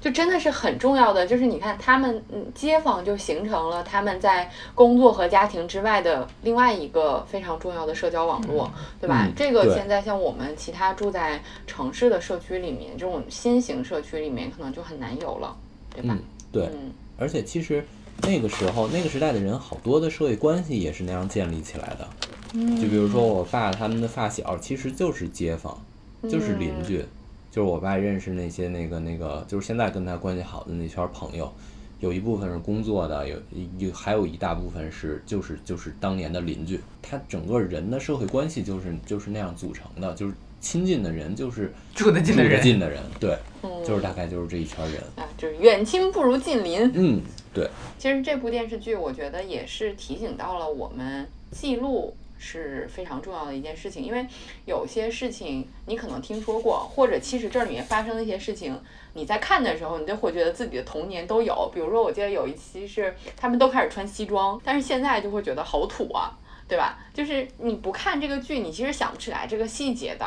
[0.00, 9.24] 就真的是很重要的，就是你看他们，嗯，街坊就形成了他们在工作和家庭之外的另外一个非常重要的社交网络，对吧？
[9.26, 15.56] 嗯这个现在像我们其他住在城市的社区里面，这种新型社区里面可能就很难有了，
[15.96, 16.22] 对吧嗯？，
[16.52, 17.84] 对，嗯而且其实
[18.22, 22.08] 那个时候那个时代的人，好多的社会关系也是那样建立起来的。
[22.54, 25.76] 嗯就比如说我爸他们的发小，其实就是街坊，
[26.22, 27.04] 就是邻嗯居，
[27.50, 31.52] 就是我爸认识那些那个那个，就是现在跟他关系好的那圈朋友，
[32.00, 33.36] 有一部分是工作的，有
[33.78, 40.34] 有还有一大部分是就是就是当年的邻居，他整个人的社会关系就是就是那样组成的，就是
[40.66, 43.38] 亲近的人就是住得近的人住得近的人，对，
[43.86, 45.00] 就是大概就是这一圈人。
[45.14, 46.90] 啊，就是远亲不如近邻。
[46.92, 47.22] 嗯，
[47.54, 54.26] 对，其实这部电视剧，我觉得也是提醒到了我们记录是非常重要的一件事情，因为
[54.64, 58.76] 有些事情你可能听说过，或者其实这里面发生的一些事情，
[59.14, 61.70] 你在看的时候，你就会觉得自己的童年都有。
[61.72, 66.36] 比如说，我记得有一期是他们都开始穿西装，但是现在就会觉得好土啊，
[66.66, 66.98] 对吧？
[67.14, 70.26] 就是你不看这个剧，你其实想不起来这个细节的。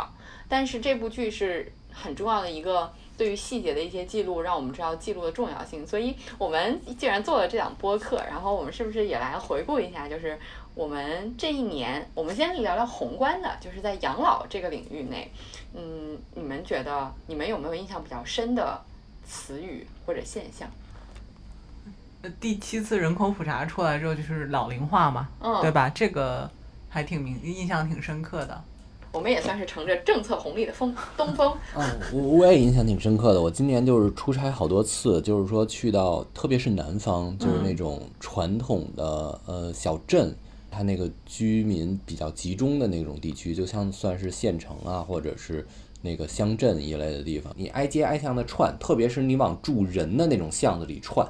[0.49, 5.85] 但是这部剧是很重要的一个对于细节的一些记录，让我们知道记录的重要性。
[5.85, 10.37] 所以，我们既然做了这档播客，然后我们是不是也来回顾一下，就是
[10.73, 15.31] 我们这一年，我们先聊聊宏观的，就是在养老这个领域内，
[15.75, 18.81] 嗯，你们觉得你们有没有印象比较深的
[19.25, 20.69] 词语或者现象？
[22.21, 25.89] 呃第七次人口普查出来之后，就是老龄化嘛，嗯对吧？
[25.89, 26.49] 这个
[26.89, 28.63] 还挺明印象挺深刻的。
[29.11, 31.83] 我们也算是乘着政策红利的风东风，哦，
[32.13, 33.41] 我我也印象挺深刻的。
[33.41, 40.35] 我今年就是出差好多次，就是说去到，特别是南方，就是那种传统的呃小镇，
[40.69, 45.65] 它那个居民比较集中的那种地区，就像算是县城啊，或者是
[46.03, 51.27] 那个乡镇一类的地方，你挨街挨巷的串，特别是你往住人的那种巷子里串。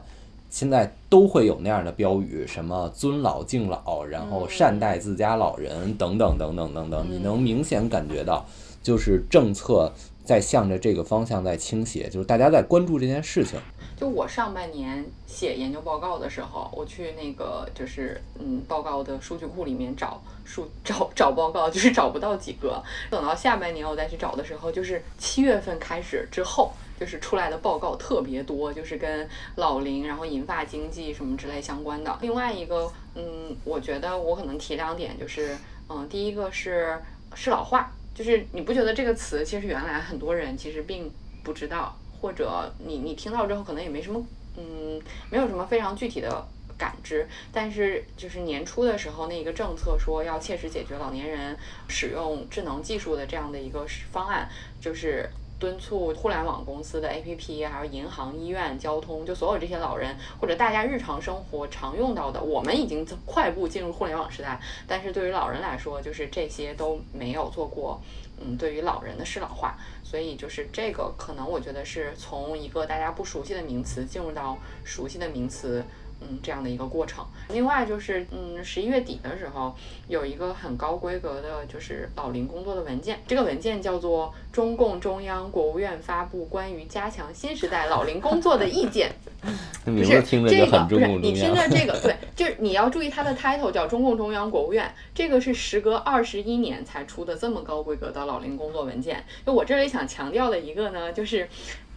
[0.49, 8.45] 现在都会有那样的标语，什么尊老敬老，然后善待自家老人等等等等等等，你能明显感觉到，
[8.81, 9.91] 就是政策
[10.23, 13.59] 在向着这个方向在倾斜，就是大家在关注这件事情。
[13.95, 22.81] 就我上半年写研究报告的时候，我去那个就是嗯报告的数据库里面找数找找报告，就是找不到几个。
[23.11, 32.17] 等到下半年我再去找的时候，就是七月份开始之后，就是出来的报告特别多，就是跟老龄然后银发经济什么之类相关的。
[32.21, 35.55] 另外一个嗯，我觉得我可能提两点，就是
[35.87, 36.99] 嗯第一个是
[37.33, 41.09] 适老化，就是你不觉得这个词其实原来很多人其实并
[41.43, 41.95] 不知道。
[42.21, 44.21] 或者你你听到之后可能也没什么，
[44.57, 46.45] 嗯，没有什么非常具体的
[46.77, 54.49] 感知，但是就是年初的时候那个政策说要切实解决老年人使用智能技术的这样的一个方案，
[54.81, 55.29] 就是。
[55.59, 68.01] 敦促互联网公司的 APP，还有银行、医院、交通，就所有这些老人或者大家日常生活常用到的，我们已经快步进入互联网时代，但是对于老人来说，就是这些都没有做过。
[68.41, 75.83] 嗯，对于老人的适老化，所以就是这个可能我觉得是从一个大家不熟悉的名词进入到熟悉的名词，
[76.21, 77.25] 嗯，这样的一个过程。
[77.49, 79.75] 另外就是，嗯，十一月底的时候
[80.07, 89.09] 有一个很高规格的，就是老龄工作的文件，这个文件叫做《中共中央、国务院发布关于加强新时代老龄工作的意见》。
[89.85, 91.33] 这不是名字听着这个，就很中不是你。
[91.33, 99.23] 听着这个， 对，就是你要注意它的 title 叫中共中央、国务院，这个是时隔二十一年才出的这么高规格的老龄工作文件。
[99.45, 101.47] 就我这里想强调的一个呢，就是。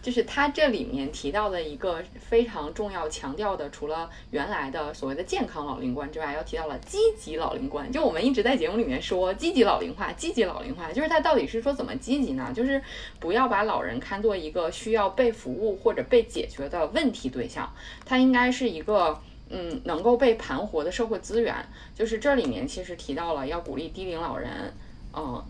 [0.03, 7.91] 就是它这里面提到的一个非常重要强调的，除了原来的所谓的健康老龄观之外，要提到了积极老龄观。
[7.91, 12.51] 就我们一直在节目里面说积极老龄化，积极老龄化，就是它到底是说怎么积极呢？
[12.53, 12.79] 就是
[13.19, 17.73] 不要把老人看作一个需要被服务或者被解决的问题对象，
[18.05, 19.19] 它应该是一个。
[19.55, 21.53] 嗯，能够被盘活的社会资源，
[21.93, 24.49] 就是这里面其实提到了要鼓励低龄老人，
[25.15, 25.43] 嗯、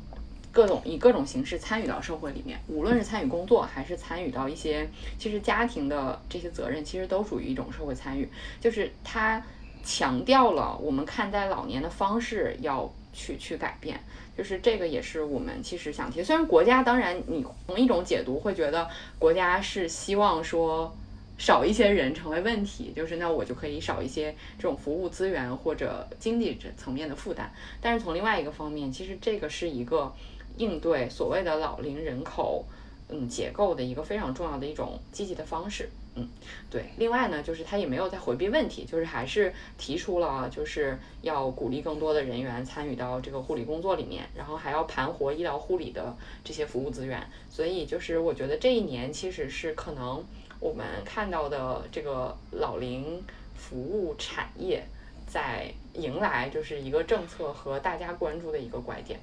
[0.54, 4.88] 各种以各种形式参与到社会里面，无论是参与工作还是参与到一些，
[5.18, 8.30] 其实家庭的这些责任，其实都属于一种社会参与。
[8.62, 9.44] 就是他
[9.84, 14.00] 强调了我们看待老年的方式要去去改变，
[14.38, 16.24] 就是这个也是我们其实想提。
[16.24, 18.88] 虽然国家当然你从一种解读会觉得
[19.18, 20.96] 国家是希望说。
[21.36, 27.52] 少一些人成为问题，就是那我就可以少一些这种服务资源或者经济这层面的负担。
[27.82, 30.14] 但是从另外一个方面，其实这个是一个
[30.58, 32.66] 应对所谓的老龄人口
[33.10, 35.90] 嗯结构的一个非常重要的一种积极的方式。
[36.16, 36.28] 嗯，
[36.70, 36.86] 对。
[36.98, 47.28] 另外呢，就是他也没有在回避问题，就是还是提出了就是要鼓励更多的人员参与到这个护理工作里面，然后还要盘活医疗护理的这些服务资源。
[47.50, 50.24] 所以就是我觉得这一年其实是可能。
[50.60, 53.22] 我们看到的这个老龄
[53.54, 54.82] 服务产业，
[55.28, 59.20] 在迎来就是一个政策和大家关注的一个拐点。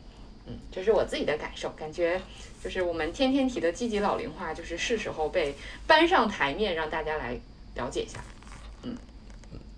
[0.46, 2.20] 嗯，这是我自己的感受，感觉
[2.62, 5.54] 就是我们天天提的积极老龄化，就是是时候被
[5.86, 7.38] 搬上台面，让大家来
[7.76, 8.22] 了解一下。
[8.82, 8.96] 嗯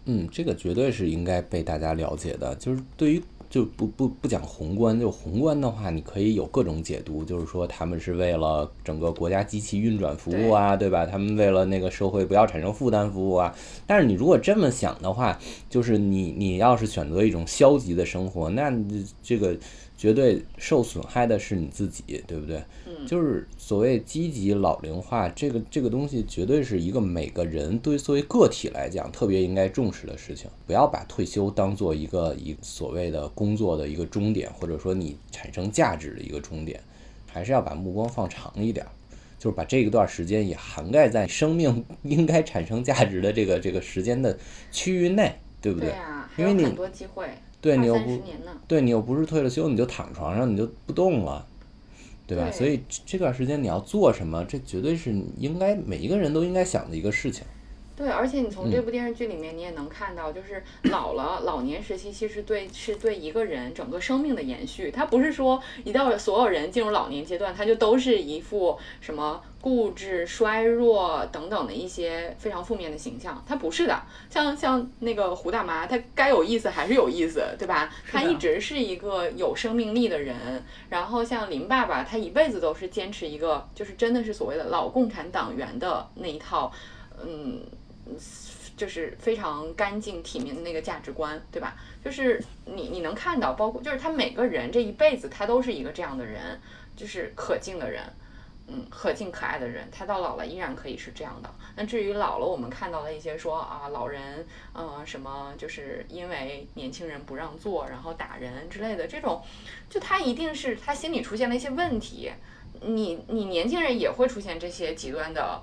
[0.04, 2.54] 嗯，这个绝对是应该被大家了解的。
[2.56, 11.04] 就是对于就不不不讲宏观，就宏观的话，你可以有各种解读，就是说他们是为了整个国家机器运转服务啊，对吧？
[11.04, 13.54] 他们为了那个社会不要产生负担服务啊。
[13.86, 15.38] 但是你如果这么想的话，
[15.68, 18.72] 就是你你要是选择一种消极的生活，那
[19.22, 19.54] 这个
[20.02, 22.60] 绝对受损害的是你自己，对不对？
[22.84, 30.50] 嗯就是所谓积极老龄化，这个这个东西绝对是一个每个人对作为个体来讲特别应该重视的事情。
[30.66, 36.80] 不要把退休当做一个一所谓的工作的一个终点，或者说你产生价值的一个终点，
[37.30, 38.84] 还是要把目光放长一点。
[39.38, 44.36] 就是把这一段时间也涵盖在生命 应该产生价值的这个这个时间的
[44.72, 45.92] 区域内，对不对
[46.36, 47.30] 因为你有很多机会，二
[47.62, 48.20] 对你又不。
[48.68, 51.46] 对你又不是退了休你就躺床上你就不动了，
[52.26, 52.44] 对吧？
[52.44, 57.44] 对所以这这段时间你要做什么，这绝对是你应该每一个人都应该想的一个事情。
[57.94, 64.90] 对，而且你从嗯这部电视剧里面，你也能看到，就是老了老年时期，其实对是对一个人整个生命的延续。
[64.90, 73.44] 他不是说一到所有人进入老年阶段，他就都是一副什么固执、衰弱等等的一些非常负面的形象。
[73.46, 77.92] 他不是的，像像那个胡大妈，她该有意思还是有意思，对吧？
[78.10, 80.34] 她一直是一个有生命力的人。
[80.88, 86.72] 然后像林爸爸，他一辈子都是坚持一个，就是真的是所谓的老共产党员的那一套，
[87.22, 87.60] 嗯。
[88.76, 91.76] 就是非常干净体面的那个价值观，对吧？
[92.04, 96.58] 就是你你能看到，包括就是他每个人这一辈子他都是一个这样的人，
[96.96, 98.02] 就是可敬的人，
[98.66, 101.50] 嗯，可敬可爱的人，他到老了依然可以是这样的。
[101.76, 109.42] 那至于老了，我们看到了一些说啊，老人，呃，什么就是因为年轻人不让座，然后打人之类的这种，
[109.88, 112.32] 就他一定是他心里出现了一些问题。
[112.80, 115.62] 你你年轻人也会出现这些极端的。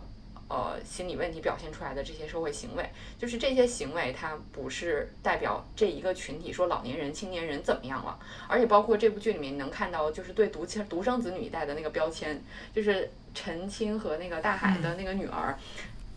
[0.50, 2.90] 呃，心理问题表现出来的这些社会行为，
[3.20, 12.42] 就是这些行为，它不是代表这一个群体说老年人、青年人怎么样了，而且包括这部剧里面你能看到，就是对独亲独生子女一代的那个标签，
[12.74, 15.56] 就是陈青和那个大海的那个女儿，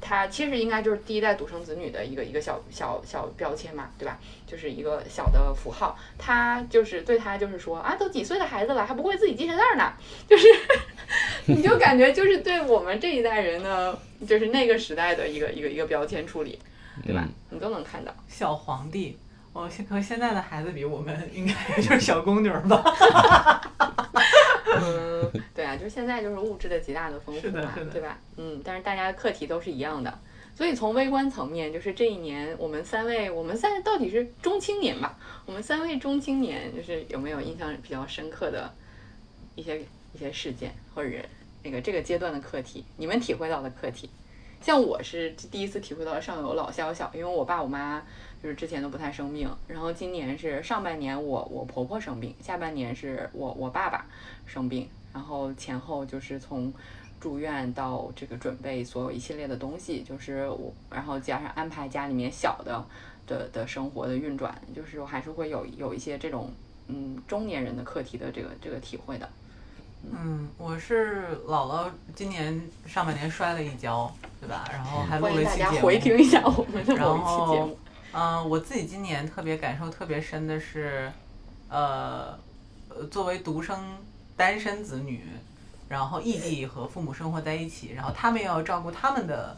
[0.03, 4.19] 她其实应该就是第一代独生子女的一个一个小小小标签嘛，对吧？
[4.47, 9.93] 就是一个小的符号，他就是对他就是说啊，都几岁的孩子了，还不会自己系鞋带儿呢，
[10.29, 10.47] 就是
[11.47, 16.59] 你就感觉就是对我们这一代人的，就是那个时代的一个一个一个标签处理，
[17.05, 17.27] 对吧？
[17.49, 18.13] 你都能看到。
[18.29, 19.17] 小皇帝。
[19.53, 22.83] 哦，现和现在的孩子比，我们应该 就是小宫女儿吧？
[24.81, 28.19] 嗯，对啊，就是现在就是物质的极大的丰富嘛对吧？
[28.37, 30.19] 嗯，但是大家的课题都是一样的，
[30.57, 35.19] 所以从微观层面，就是这一年我们三位，我们三到底是中青年吧？
[35.45, 38.73] 我们三位中青年，就是有没有印象比较深刻的
[39.55, 39.83] 一些
[40.15, 41.11] 一些事件，或者
[41.63, 44.09] 那个这个阶段的课题，你们体会到的课题？
[44.63, 48.03] 像我是第一次体会到上有老下有小，因为我爸我妈
[48.43, 54.05] 就是之前都不太生病，然后今年是上半年我我婆婆生病，下半年是我我爸爸
[54.45, 56.73] 生病，然后前后就是从
[57.21, 62.85] 住院到这个准备所有一系列的东西，就是我然后加上安排家里面小的
[63.29, 66.51] 的的生活的运转，就是我还是会有有一些这种
[66.89, 69.29] 嗯中年人的课题的这个这个体会的。
[70.11, 74.65] 嗯，我是姥姥今年上半年摔了一跤，对吧？
[74.73, 75.87] 然后还录欢迎大家了一期节目。
[75.87, 77.79] 回听一下我们的然某一期节目。，
[78.15, 81.11] 嗯、我自己今年特别感受特别深的是，
[81.69, 82.39] 呃，
[82.89, 83.97] 呃作为独生
[84.37, 85.25] 单身子女，
[85.89, 89.57] 然后异地和父母生活在一起，然后他们要照顾他们的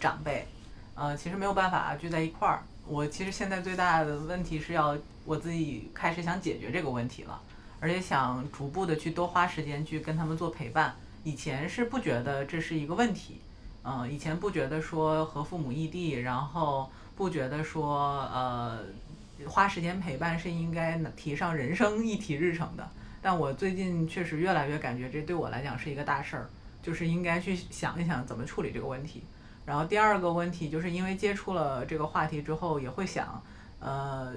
[0.00, 0.46] 长辈，
[0.94, 2.62] 呃，其实没有办法聚在一块儿。
[2.86, 7.40] 我其实现在最大的问题是要我自己开始想解决这个问题了，
[7.80, 10.94] 而且想逐步的去多花时间去跟他们做陪伴。
[11.22, 13.40] 以前是不觉得这是一个问题，
[13.84, 18.78] 嗯、以前不觉得说和父母异地，然后不觉得说呃
[19.46, 22.88] 花时间陪伴是应该提上人生议题日程的。
[23.22, 26.46] 但我最近确实越来越感觉这对我来讲是一个大事儿，
[26.82, 29.22] 就是应该去想一想怎么处理这个问题。
[29.64, 33.42] 然后第二个问题就是因为接触了这个话题之后，也会想，
[33.80, 34.34] 呃，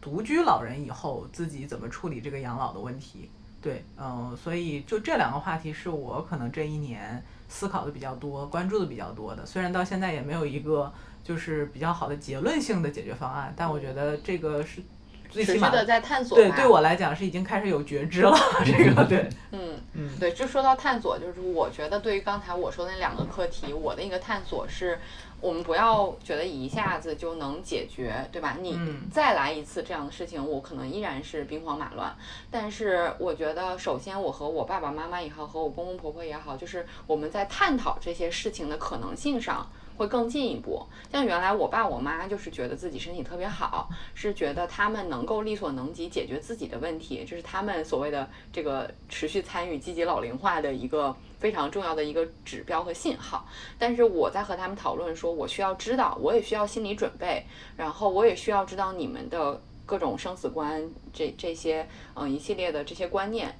[0.00, 3.28] 独居老人以后自己怎么处理这个养老的问题。
[3.60, 9.44] 对，嗯、所以就这两个话题是我可能这一年思考的比较多、关注的比较多的。
[9.44, 10.92] 虽然到现在也没有一个
[11.24, 14.82] 就是比较好的结论性的解决方案，但我觉得这个是
[15.30, 16.36] 最起码持续的在探索。
[16.36, 18.36] 对对我来讲是已经开始有觉知了。
[18.64, 24.98] 这个对， 嗯嗯对，就说到探索，就是我觉得对于刚才我说的那两个课题，我的一个探索是，
[25.40, 28.58] 我们不要觉得一下子就能解决，对吧？
[28.60, 32.14] 你嗯再来一次这样的事情，我可能依然是兵荒马乱。
[32.50, 39.66] 但是我觉得，首先我和我爸爸妈妈也好，和我公公婆婆也好，就是我们在探讨这些事情的可能性上。
[39.96, 53.46] 会更进一步，像原来我爸我妈就是觉得自己身体特别好，是觉得他们能够力所能及解决自己的问题，这是他们所谓的这个持续参与积极老龄化的一个非常重要的一个指标和信号。
[53.78, 57.44] 但是我在和他们讨论说，我需要知道，我也需要心理准备，
[57.76, 60.82] 然后我也需要知道你们的各种生死观
[61.12, 63.56] 这这些嗯一系列的这些观念，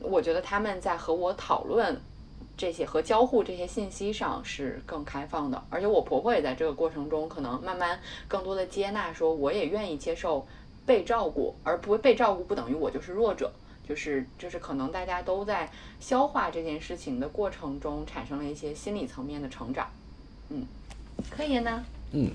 [0.00, 2.00] 我觉得他们在和我讨论
[2.56, 10.46] 这些和交互这些信息上是更开放的，而且我婆婆也在这个过程中可能慢慢更多的接纳，说我也愿意接受
[10.86, 13.52] 被照顾，而不被照顾不等于我就是弱者。
[13.86, 19.86] 就是就是可能大家都在消化这件事情的过程中，产生了一些心理层面的成长。
[20.48, 20.66] 嗯，
[21.28, 21.84] 可以呢。
[22.12, 22.30] 嗯，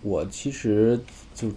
[0.00, 0.98] 我我其实
[1.34, 1.48] 就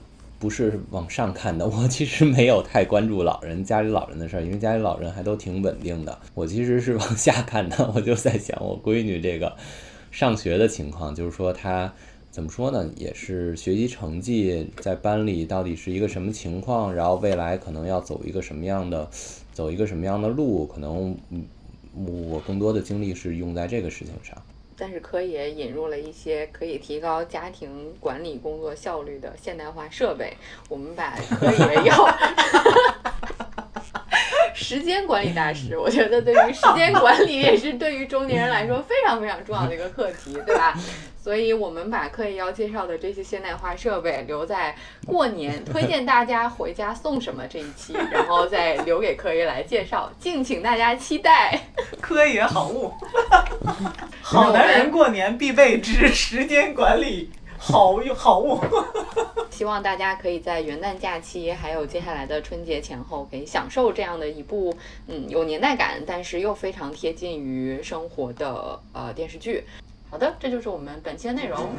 [0.45, 6.15] 不是往上看的， 我其实没有太关注老人家里老人的事儿，因为家里老人还都挺稳定的。
[6.35, 9.55] 我其实是往下看的， 我就在想我闺女这个
[10.11, 11.91] 上学的情况，就是说她。
[12.29, 12.91] 怎么说呢？
[12.97, 19.09] 也是学习成绩在班里到底是一个什么情况，然后未来可能要走一个什么样的，
[19.53, 21.17] 走一个什么样的路，可能，
[21.93, 24.37] 我更多的精力是用在这个事情上。
[24.77, 30.35] 但是科也引入了一些可以提高家庭管理工作效率的现代化设备，
[30.67, 32.07] 我们把科也要。
[34.53, 40.73] 时间管理大师，我觉得对于时间管理也是对于中年人来说非常非常重要的一个课题，对吧？
[41.25, 44.75] 所以我们把课业要介绍的这些现代化设备留在
[45.07, 51.59] 过年，推荐大家回家送什么这一期，然后再留给科爷来介绍，敬请大家期待。
[51.99, 52.93] 科爷好物，
[54.21, 57.31] 好男人过年必备之时间管理。
[57.57, 58.61] 好用好物，
[59.49, 69.63] 希望大家可以在元旦假期，还有接下来的春节前后，可以享受这样的一部嗯有年代感，但是又非常贴近于生活的呃电视剧。
[70.09, 71.69] 好的，这就是我们本期的内容。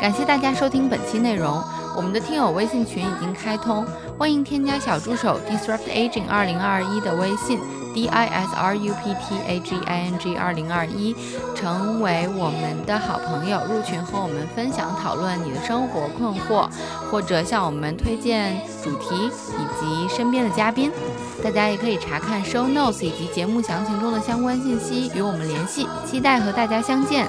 [0.00, 1.62] 感谢大家收听本期内容，
[1.96, 3.86] 我们的听友微信群已经开通，
[4.18, 7.60] 欢迎添加小助手 Disrupt Aging 二零二一的微信。
[7.94, 11.14] D I S R U P T A G I N G 二零二一，
[11.54, 16.70] 成为我们的好朋友，入群和我们分享讨论你的生活困惑，
[17.10, 20.90] 或者向我们推荐主题以及身边的嘉宾。
[21.42, 25.86] 大家也可以查看 Show Notes 以及节目详情中的相关信息，与我们联系。
[26.06, 27.28] 期待和大家相见。